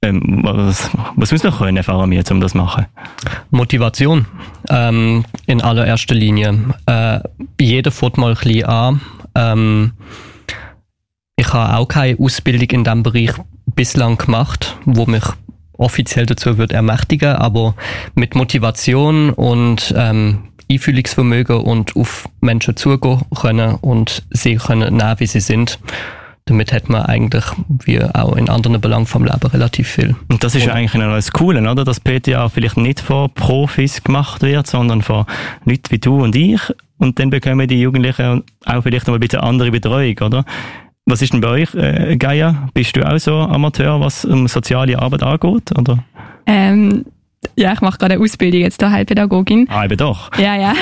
Ähm, 0.03 0.39
was, 0.43 0.89
was 1.15 1.31
muss 1.31 1.43
man 1.43 1.53
können, 1.53 1.85
wir, 1.85 2.23
um 2.31 2.41
das 2.41 2.53
zu 2.53 2.57
machen? 2.57 2.87
Motivation 3.51 4.25
ähm, 4.69 5.25
in 5.45 5.61
allererster 5.61 6.15
Linie. 6.15 6.57
Äh, 6.87 7.19
jeder 7.59 7.91
fährt 7.91 8.17
mal 8.17 8.31
ein 8.31 8.35
bisschen 8.35 8.65
an. 8.65 9.01
Ähm, 9.35 9.91
ich 11.35 11.53
habe 11.53 11.77
auch 11.77 11.87
keine 11.87 12.17
Ausbildung 12.19 12.69
in 12.69 12.83
diesem 12.83 13.03
Bereich 13.03 13.33
bislang 13.75 14.17
gemacht, 14.17 14.75
wo 14.85 15.05
mich 15.05 15.23
offiziell 15.77 16.25
dazu 16.25 16.57
wird 16.57 16.71
ermächtigen, 16.71 17.35
aber 17.35 17.75
mit 18.15 18.35
Motivation 18.35 19.31
und 19.31 19.93
ähm, 19.97 20.50
Einfühlungsvermögen 20.71 21.57
und 21.57 21.95
auf 21.95 22.27
Menschen 22.39 22.75
zugehen 22.75 23.21
können 23.39 23.75
und 23.81 24.23
sie 24.31 24.55
können 24.55 24.95
nehmen, 24.95 25.15
wie 25.19 25.27
sie 25.27 25.39
sind. 25.39 25.79
Damit 26.45 26.73
hat 26.73 26.89
man 26.89 27.03
eigentlich, 27.03 27.45
wie 27.67 28.03
auch 28.03 28.35
in 28.35 28.49
anderen 28.49 28.81
Belangen 28.81 29.05
vom 29.05 29.23
Leben, 29.23 29.45
relativ 29.47 29.87
viel. 29.87 30.15
Und 30.27 30.43
das 30.43 30.55
ist 30.55 30.65
ja 30.65 30.73
eigentlich 30.73 30.91
das 30.91 31.31
Coole, 31.31 31.61
oder? 31.69 31.85
dass 31.85 31.99
PTA 31.99 32.49
vielleicht 32.49 32.77
nicht 32.77 32.99
von 32.99 33.29
Profis 33.33 34.03
gemacht 34.03 34.41
wird, 34.41 34.65
sondern 34.65 35.03
von 35.03 35.25
Leuten 35.65 35.91
wie 35.91 35.99
du 35.99 36.23
und 36.23 36.35
ich. 36.35 36.61
Und 36.97 37.19
dann 37.19 37.29
bekommen 37.29 37.67
die 37.67 37.79
Jugendlichen 37.79 38.43
auch 38.65 38.81
vielleicht 38.81 39.07
noch 39.07 39.13
ein 39.13 39.19
bisschen 39.19 39.39
andere 39.39 39.71
Betreuung, 39.71 40.17
oder? 40.19 40.45
Was 41.05 41.21
ist 41.21 41.33
denn 41.33 41.41
bei 41.41 41.49
euch, 41.49 41.73
äh, 41.75 42.15
Gaia? 42.17 42.69
Bist 42.73 42.95
du 42.95 43.07
auch 43.07 43.17
so 43.17 43.39
Amateur, 43.39 43.99
was 43.99 44.25
um 44.25 44.47
soziale 44.47 44.99
Arbeit 44.99 45.23
angeht? 45.23 45.77
Oder? 45.77 46.03
Ähm, 46.45 47.05
ja, 47.55 47.73
ich 47.73 47.81
mache 47.81 47.97
gerade 47.97 48.15
eine 48.15 48.23
Ausbildung 48.23 48.61
jetzt 48.61 48.81
da 48.81 48.91
Heilpädagogin. 48.91 49.67
Ah, 49.69 49.85
eben 49.85 49.97
doch. 49.97 50.29
Ja, 50.37 50.55
ja. 50.55 50.73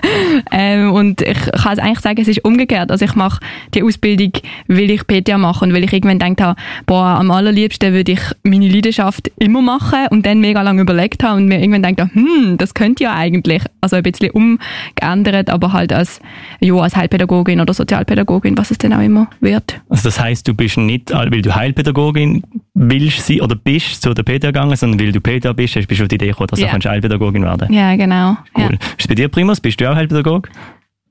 ähm, 0.50 0.92
und 0.92 1.22
ich 1.22 1.38
kann 1.52 1.78
eigentlich 1.78 2.00
sagen, 2.00 2.20
es 2.20 2.28
ist 2.28 2.44
umgekehrt. 2.44 2.90
Also 2.90 3.04
ich 3.04 3.14
mache 3.14 3.40
die 3.74 3.82
Ausbildung, 3.82 4.32
weil 4.68 4.90
ich 4.90 5.06
PTA 5.06 5.38
mache 5.38 5.64
und 5.64 5.72
weil 5.72 5.84
ich 5.84 5.92
irgendwann 5.92 6.18
gedacht 6.18 6.40
habe, 6.40 6.60
boah, 6.86 7.18
am 7.18 7.30
allerliebsten 7.30 7.92
würde 7.92 8.12
ich 8.12 8.20
meine 8.42 8.68
Leidenschaft 8.68 9.30
immer 9.38 9.62
machen 9.62 10.08
und 10.10 10.26
dann 10.26 10.40
mega 10.40 10.62
lange 10.62 10.82
überlegt 10.82 11.22
habe 11.22 11.36
und 11.36 11.46
mir 11.46 11.60
irgendwann 11.60 11.82
gedacht 11.82 12.10
habe, 12.10 12.14
hm, 12.14 12.58
das 12.58 12.74
könnte 12.74 13.04
ja 13.04 13.14
eigentlich. 13.14 13.62
Also 13.80 13.96
ein 13.96 14.02
bisschen 14.02 14.30
umgeändert, 14.32 15.48
aber 15.48 15.72
halt 15.72 15.92
als, 15.92 16.20
ja, 16.60 16.74
als 16.74 16.96
Heilpädagogin 16.96 17.60
oder 17.60 17.72
Sozialpädagogin, 17.72 18.58
was 18.58 18.70
es 18.70 18.78
denn 18.78 18.92
auch 18.92 19.00
immer 19.00 19.28
wird. 19.40 19.80
Also 19.88 20.08
das 20.08 20.20
heißt, 20.20 20.46
du 20.46 20.54
bist 20.54 20.76
nicht, 20.76 21.12
weil 21.12 21.42
du 21.42 21.54
Heilpädagogin 21.54 22.42
willst 22.74 23.26
sein 23.26 23.40
oder 23.40 23.56
bist 23.56 24.02
zu 24.02 24.14
der 24.14 24.22
PTA 24.22 24.48
gegangen, 24.48 24.76
sondern 24.76 25.00
weil 25.00 25.12
du 25.12 25.20
PTA 25.20 25.52
bist, 25.52 25.74
bist 25.88 25.99
du 26.00 26.04
auf 26.04 26.08
die 26.08 26.14
Idee 26.16 26.28
gekommen, 26.28 26.48
dass 26.48 26.58
Ja. 26.60 26.76
du 26.76 26.88
Heilpädagogin 26.88 27.42
werden 27.42 27.58
kannst. 27.60 27.74
Ja, 27.74 27.94
genau. 27.96 28.36
Cool. 28.56 28.74
Ist 28.74 29.00
es 29.00 29.06
bei 29.08 29.14
dir, 29.14 29.28
Primus? 29.28 29.60
Bist 29.60 29.80
du 29.80 29.90
auch 29.90 29.94
Heilpädagog? 29.96 30.48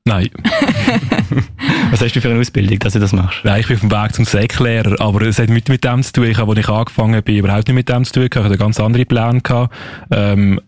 Nein. 0.06 0.30
Was 1.91 2.02
hast 2.02 2.15
du 2.15 2.21
für 2.21 2.30
eine 2.30 2.39
Ausbildung, 2.39 2.80
dass 2.80 2.93
du 2.93 2.99
das 2.99 3.13
machst? 3.13 3.39
Nein, 3.43 3.62
ich 3.62 3.67
bin 3.67 3.75
auf 3.75 3.82
dem 3.82 3.91
Weg 3.91 4.13
zum 4.13 4.25
Säcklehrer, 4.25 4.99
aber 4.99 5.21
es 5.23 5.39
hat 5.39 5.49
mit, 5.49 5.69
mit 5.69 5.84
dem 5.84 6.04
zu 6.04 6.13
tun. 6.13 6.25
Ich 6.25 6.38
habe, 6.38 6.52
als 6.52 6.60
ich 6.60 6.69
angefangen 6.69 7.21
bin, 7.23 7.36
überhaupt 7.38 7.67
nicht 7.67 7.75
mit 7.75 7.89
dem 7.89 8.04
zu 8.06 8.13
tun. 8.13 8.28
Ich 8.32 8.36
hatte 8.43 8.58
ganz 8.58 8.80
andere 8.80 9.06
Pläne 9.06 9.41
gehabt. 9.41 9.73
Ähm, 10.12 10.60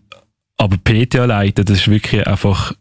aber 0.58 0.76
PTA 0.76 1.24
leiten, 1.24 1.64
das 1.64 1.78
ist 1.78 1.88
wirklich 1.90 2.26
einfach, 2.26 2.72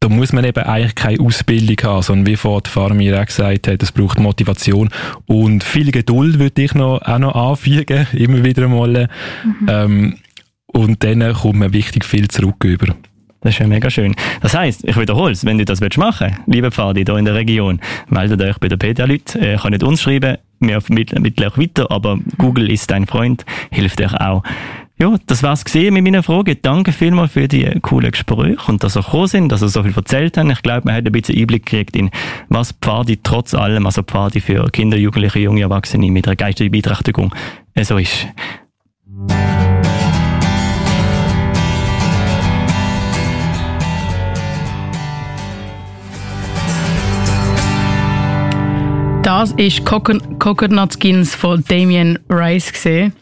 da 0.00 0.08
muss 0.08 0.32
man 0.32 0.44
eben 0.44 0.62
eigentlich 0.64 0.94
keine 0.94 1.20
Ausbildung 1.20 1.76
haben, 1.82 2.02
sondern 2.02 2.26
wie 2.26 2.36
vorhin 2.36 2.62
Fahrer 2.66 2.94
mir 2.94 3.20
auch 3.20 3.26
gesagt 3.26 3.68
hat, 3.68 3.82
es 3.82 3.92
braucht 3.92 4.18
Motivation 4.18 4.88
und 5.26 5.64
viel 5.64 5.90
Geduld 5.90 6.38
würde 6.38 6.62
ich 6.62 6.74
noch, 6.74 7.02
auch 7.02 7.18
noch 7.18 7.34
anfügen, 7.34 8.06
immer 8.12 8.42
wieder 8.44 8.68
mal. 8.68 9.08
Ähm, 9.68 10.16
und 10.76 11.02
dann 11.02 11.32
kommt 11.32 11.58
man 11.58 11.72
wichtig 11.72 12.04
viel 12.04 12.28
zurück 12.28 12.62
über. 12.64 12.94
Das 13.40 13.54
ist 13.54 13.60
ja 13.60 13.66
mega 13.66 13.88
schön. 13.90 14.14
Das 14.40 14.56
heisst, 14.56 14.84
ich 14.84 14.96
wiederhole 14.98 15.32
es, 15.32 15.44
wenn 15.44 15.58
du 15.58 15.64
das 15.64 15.80
willst 15.80 15.98
machen 15.98 16.36
liebe 16.46 16.70
Pfadi 16.70 17.04
hier 17.04 17.16
in 17.16 17.24
der 17.24 17.34
Region, 17.34 17.80
meldet 18.08 18.42
euch 18.42 18.58
bei 18.58 18.68
der 18.68 18.76
PTA-Leute, 18.76 19.38
äh, 19.38 19.56
kann 19.56 19.70
nicht 19.70 19.82
uns 19.82 20.02
schreiben, 20.02 20.38
wir 20.60 20.80
vermitteln 20.80 21.24
euch 21.24 21.58
weiter, 21.58 21.90
aber 21.90 22.18
Google 22.38 22.70
ist 22.70 22.90
dein 22.90 23.06
Freund, 23.06 23.44
hilft 23.70 24.00
euch 24.00 24.14
auch. 24.14 24.42
Ja, 24.98 25.14
das 25.26 25.42
war's 25.42 25.64
gesehen 25.64 25.92
mit 25.92 26.04
meiner 26.04 26.22
Frage. 26.22 26.56
Danke 26.56 26.90
vielmals 26.90 27.32
für 27.32 27.48
die 27.48 27.68
coolen 27.82 28.10
Gespräche 28.10 28.56
und 28.66 28.82
dass 28.82 28.96
ihr 28.96 29.02
gekommen 29.02 29.26
sind, 29.26 29.52
dass 29.52 29.62
ihr 29.62 29.68
so 29.68 29.82
viel 29.82 29.92
erzählt 29.94 30.38
habt. 30.38 30.50
Ich 30.50 30.62
glaube, 30.62 30.82
man 30.86 30.94
hat 30.94 31.04
ein 31.04 31.12
bisschen 31.12 31.38
Einblick 31.38 31.66
gekriegt 31.66 31.96
in, 31.96 32.10
was 32.48 32.72
Pfadi 32.72 33.18
trotz 33.22 33.52
allem, 33.52 33.84
also 33.84 34.02
Pfadi 34.02 34.40
für 34.40 34.64
Kinder, 34.70 34.96
Jugendliche, 34.96 35.40
junge 35.40 35.60
Erwachsene 35.60 36.10
mit 36.10 36.26
einer 36.26 36.36
geistigen 36.36 36.72
Beeinträchtigung, 36.72 37.34
so 37.82 37.98
ist. 37.98 38.26
Das 49.26 49.50
ist 49.56 49.84
Coco- 49.84 50.20
Coconut 50.38 50.92
Skins 51.02 51.34
von 51.34 51.64
Damien 51.66 52.20
Rice 52.30 52.72
gesehen. 52.72 53.12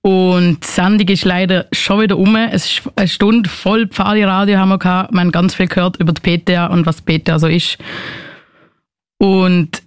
Und 0.00 0.64
die 0.64 0.66
Sendung 0.66 1.06
ist 1.08 1.26
leider 1.26 1.66
schon 1.70 2.00
wieder 2.00 2.16
um. 2.16 2.34
Es 2.34 2.64
ist 2.64 2.80
eine 2.96 3.08
Stunde 3.08 3.50
voll 3.50 3.86
Pfadi-Radio 3.88 4.56
haben 4.56 4.70
wir 4.70 4.78
gehabt. 4.78 5.12
Wir 5.12 5.20
haben 5.20 5.32
ganz 5.32 5.54
viel 5.54 5.66
gehört 5.66 5.98
über 5.98 6.14
die 6.14 6.22
PTA 6.38 6.68
und 6.68 6.86
was 6.86 7.04
die 7.04 7.18
PTA 7.18 7.38
so 7.38 7.46
ist. 7.46 7.76
Und 9.18 9.82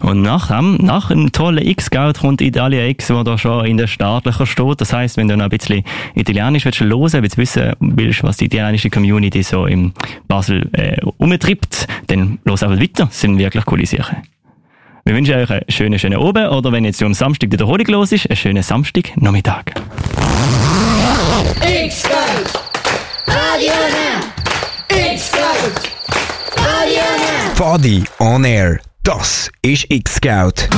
Und 0.00 0.22
nach, 0.22 0.48
dem, 0.48 0.76
nach 0.76 1.10
einem 1.10 1.32
tollen 1.32 1.66
X-Scout 1.66 2.20
kommt 2.20 2.40
Italia 2.40 2.86
X, 2.86 3.10
wo 3.10 3.24
da 3.24 3.36
schon 3.38 3.64
in 3.66 3.78
den 3.78 3.88
Startlöchern 3.88 4.46
steht. 4.46 4.80
Das 4.80 4.92
heisst, 4.92 5.16
wenn 5.16 5.26
du 5.26 5.36
noch 5.36 5.44
ein 5.44 5.50
bisschen 5.50 5.82
Italienisch 6.14 6.64
willst 6.66 6.80
hören 6.80 7.22
willst, 7.22 7.36
wissen 7.38 7.72
willst, 7.80 8.22
was 8.22 8.36
die 8.36 8.44
italienische 8.44 8.90
Community 8.90 9.42
so 9.42 9.66
in 9.66 9.92
Basel 10.28 10.68
äh, 10.72 11.00
umtreibt, 11.16 11.88
dann 12.06 12.38
los 12.44 12.62
einfach 12.62 12.80
weiter. 12.80 13.06
Das 13.06 13.20
sind 13.20 13.38
wirklich 13.38 13.64
coole 13.64 13.86
Sachen. 13.86 14.18
Wir 15.06 15.14
wünschen 15.14 15.36
euch 15.36 15.48
einen 15.48 15.62
schönen, 15.68 15.98
schönen 16.00 16.18
Abend 16.20 16.50
oder 16.50 16.72
wenn 16.72 16.84
jetzt 16.84 17.00
am 17.00 17.14
Samstag 17.14 17.50
die 17.50 17.52
Wiederholung 17.52 17.86
los 17.86 18.10
ist, 18.10 18.28
einen 18.28 18.36
schönen 18.36 18.62
Samstagnachmittag. 18.64 19.66
X-Scout! 21.62 22.58
Radio 23.28 23.72
Now! 23.92 25.06
X-Scout! 25.12 25.88
Radio 26.56 27.02
Now! 27.18 27.54
Pfadi 27.54 28.02
on 28.18 28.44
Air. 28.44 28.80
Das 29.04 29.48
ist 29.62 29.86
X-Scout. 29.88 30.68